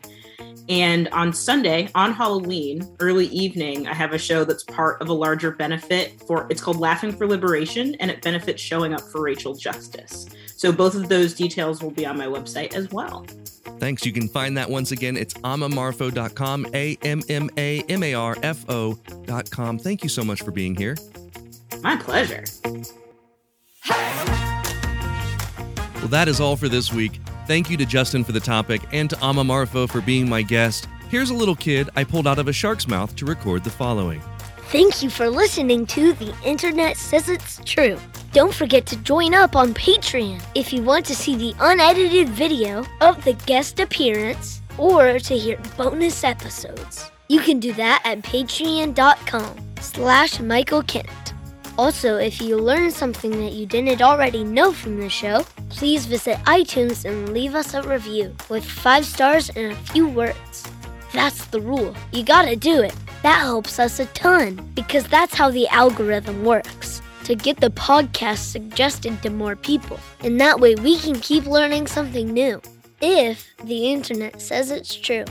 And 0.69 1.09
on 1.09 1.33
Sunday, 1.33 1.89
on 1.95 2.13
Halloween, 2.13 2.87
early 3.01 3.29
evening, 3.29 3.89
I 3.89 3.95
have 3.95 4.13
a 4.13 4.19
show 4.19 4.45
that's 4.45 4.65
part 4.65 5.01
of 5.01 5.09
a 5.09 5.15
larger 5.15 5.51
benefit 5.51 6.21
for 6.27 6.47
it's 6.51 6.61
called 6.61 6.77
Laughing 6.77 7.17
for 7.17 7.27
Liberation 7.27 7.95
and 7.95 8.11
it 8.11 8.21
benefits 8.21 8.61
showing 8.61 8.93
up 8.93 9.01
for 9.01 9.23
Racial 9.23 9.55
Justice. 9.55 10.27
So 10.57 10.73
both 10.73 10.95
of 10.95 11.09
those 11.09 11.35
details 11.35 11.83
will 11.83 11.91
be 11.91 12.07
on 12.07 12.17
my 12.17 12.27
website 12.27 12.75
as 12.75 12.91
well. 12.91 13.27
Thanks. 13.79 14.07
You 14.07 14.13
can 14.13 14.29
find 14.29 14.57
that 14.57 14.69
once 14.69 14.91
again. 14.91 15.17
It's 15.17 15.35
ammamarfo.com, 15.35 16.67
A 16.75 16.99
M 17.03 17.23
M 17.29 17.51
A 17.59 17.83
M 17.83 18.03
A 18.03 18.15
R 18.15 18.37
F 18.43 18.65
O.com. 18.69 19.79
Thank 19.79 20.03
you 20.03 20.09
so 20.09 20.25
much 20.25 20.43
for 20.43 20.51
being 20.51 20.75
here. 20.75 20.97
My 21.83 21.97
pleasure. 21.97 22.45
Well, 25.97 26.09
that 26.09 26.29
is 26.29 26.41
all 26.41 26.57
for 26.57 26.69
this 26.69 26.93
week. 26.93 27.21
Thank 27.47 27.69
you 27.69 27.77
to 27.77 27.87
Justin 27.87 28.25
for 28.25 28.33
the 28.33 28.41
topic 28.41 28.81
and 28.93 29.11
to 29.11 29.25
Amma 29.25 29.45
Marfo 29.45 29.89
for 29.89 30.01
being 30.01 30.29
my 30.29 30.43
guest. 30.43 30.89
Here's 31.09 31.31
a 31.31 31.35
little 31.35 31.55
kid 31.55 31.91
I 31.97 32.05
pulled 32.05 32.27
out 32.27 32.39
of 32.39 32.49
a 32.49 32.53
shark's 32.53 32.89
mouth 32.89 33.15
to 33.17 33.27
record 33.27 33.63
the 33.63 33.71
following. 33.71 34.23
Thank 34.71 35.01
you 35.01 35.11
for 35.11 35.31
listening 35.31 35.87
to 35.87 36.13
The 36.15 36.35
Internet 36.45 36.97
Says 36.97 37.29
It's 37.29 37.61
True. 37.65 37.99
Don't 38.33 38.53
forget 38.53 38.85
to 38.87 38.97
join 38.97 39.33
up 39.33 39.55
on 39.55 39.73
Patreon 39.73 40.43
if 40.57 40.73
you 40.73 40.83
want 40.83 41.07
to 41.07 41.15
see 41.15 41.37
the 41.37 41.55
unedited 41.61 42.29
video 42.31 42.85
of 43.01 43.23
the 43.25 43.35
guest 43.47 43.79
appearance 43.79 44.63
or 44.77 45.21
to 45.21 45.39
hear 45.39 45.57
bonus 45.77 46.25
episodes. 46.25 47.13
You 47.29 47.41
can 47.41 47.61
do 47.61 47.73
that 47.75 48.03
at 48.05 48.23
patreon.com 48.23 49.57
slash 49.81 50.41
Michael 50.41 50.83
Kent. 50.83 51.35
Also, 51.79 52.17
if 52.17 52.43
you 52.43 52.57
learned 52.57 52.93
something 52.93 53.31
that 53.31 53.53
you 53.53 53.67
didn't 53.67 54.03
already 54.03 54.43
know 54.43 54.73
from 54.73 54.99
the 54.99 55.09
show, 55.09 55.45
please 55.69 56.07
visit 56.07 56.39
iTunes 56.39 57.05
and 57.05 57.33
leave 57.33 57.55
us 57.55 57.75
a 57.75 57.83
review 57.83 58.35
with 58.49 58.65
five 58.65 59.07
stars 59.07 59.49
and 59.51 59.73
a 59.73 59.77
few 59.93 60.09
words. 60.09 60.65
That's 61.13 61.45
the 61.47 61.61
rule. 61.61 61.95
You 62.13 62.25
gotta 62.25 62.57
do 62.57 62.83
it. 62.83 62.95
That 63.27 63.41
helps 63.41 63.81
us 63.81 63.99
a 63.99 64.07
ton 64.07 64.71
because 64.77 65.03
that's 65.09 65.35
how 65.35 65.51
the 65.51 65.67
algorithm 65.67 66.45
works 66.45 67.03
to 67.25 67.35
get 67.35 67.57
the 67.57 67.71
podcast 67.71 68.53
suggested 68.53 69.21
to 69.25 69.31
more 69.31 69.57
people. 69.57 69.99
And 70.21 70.41
that 70.41 70.61
way 70.61 70.77
we 70.77 70.97
can 70.97 71.17
keep 71.19 71.45
learning 71.45 71.89
something 71.89 72.33
new. 72.33 72.63
If 73.01 73.53
the 73.65 73.89
internet 73.89 74.41
says 74.41 74.71
it's 74.71 74.95
true. 74.95 75.25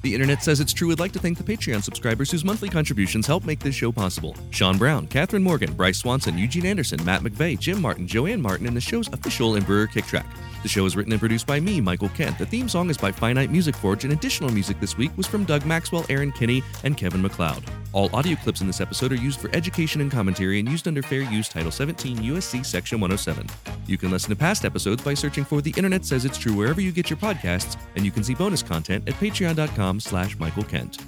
The 0.00 0.14
internet 0.14 0.42
says 0.42 0.60
it's 0.60 0.72
true. 0.72 0.88
Would 0.88 0.98
like 0.98 1.12
to 1.12 1.18
thank 1.18 1.36
the 1.36 1.44
Patreon 1.44 1.82
subscribers 1.82 2.30
whose 2.30 2.42
monthly 2.42 2.70
contributions 2.70 3.26
help 3.26 3.44
make 3.44 3.60
this 3.60 3.74
show 3.74 3.92
possible. 3.92 4.34
Sean 4.48 4.78
Brown, 4.78 5.06
Catherine 5.08 5.42
Morgan, 5.42 5.74
Bryce 5.74 5.98
Swanson, 5.98 6.38
Eugene 6.38 6.64
Anderson, 6.64 7.04
Matt 7.04 7.20
McVeigh, 7.20 7.58
Jim 7.58 7.82
Martin, 7.82 8.06
Joanne 8.06 8.40
Martin, 8.40 8.66
and 8.66 8.74
the 8.74 8.80
show's 8.80 9.12
official 9.12 9.56
and 9.56 9.66
Brewer 9.66 9.88
kick 9.88 10.06
track. 10.06 10.26
The 10.62 10.68
show 10.68 10.84
is 10.84 10.94
written 10.94 11.12
and 11.12 11.20
produced 11.20 11.46
by 11.46 11.58
me, 11.58 11.80
Michael 11.80 12.10
Kent. 12.10 12.36
The 12.36 12.44
theme 12.44 12.68
song 12.68 12.90
is 12.90 12.98
by 12.98 13.10
Finite 13.10 13.50
Music 13.50 13.74
Forge, 13.74 14.04
and 14.04 14.12
additional 14.12 14.50
music 14.50 14.78
this 14.78 14.98
week 14.98 15.10
was 15.16 15.26
from 15.26 15.44
Doug 15.44 15.64
Maxwell, 15.64 16.04
Aaron 16.10 16.30
Kinney, 16.32 16.62
and 16.84 16.98
Kevin 16.98 17.22
MacLeod. 17.22 17.64
All 17.94 18.14
audio 18.14 18.36
clips 18.36 18.60
in 18.60 18.66
this 18.66 18.80
episode 18.80 19.10
are 19.12 19.16
used 19.16 19.40
for 19.40 19.48
education 19.54 20.02
and 20.02 20.10
commentary 20.10 20.58
and 20.58 20.68
used 20.68 20.86
under 20.86 21.02
Fair 21.02 21.22
Use 21.22 21.48
Title 21.48 21.70
17 21.70 22.18
USC 22.18 22.64
Section 22.64 23.00
107. 23.00 23.46
You 23.86 23.96
can 23.96 24.10
listen 24.10 24.28
to 24.30 24.36
past 24.36 24.66
episodes 24.66 25.02
by 25.02 25.14
searching 25.14 25.44
for 25.44 25.62
The 25.62 25.72
Internet 25.76 26.04
Says 26.04 26.26
It's 26.26 26.36
True 26.36 26.54
wherever 26.54 26.80
you 26.80 26.92
get 26.92 27.08
your 27.08 27.18
podcasts, 27.18 27.78
and 27.96 28.04
you 28.04 28.10
can 28.10 28.22
see 28.22 28.34
bonus 28.34 28.62
content 28.62 29.08
at 29.08 29.14
patreon.com 29.14 29.98
slash 29.98 30.38
Michael 30.38 30.64
Kent. 30.64 30.98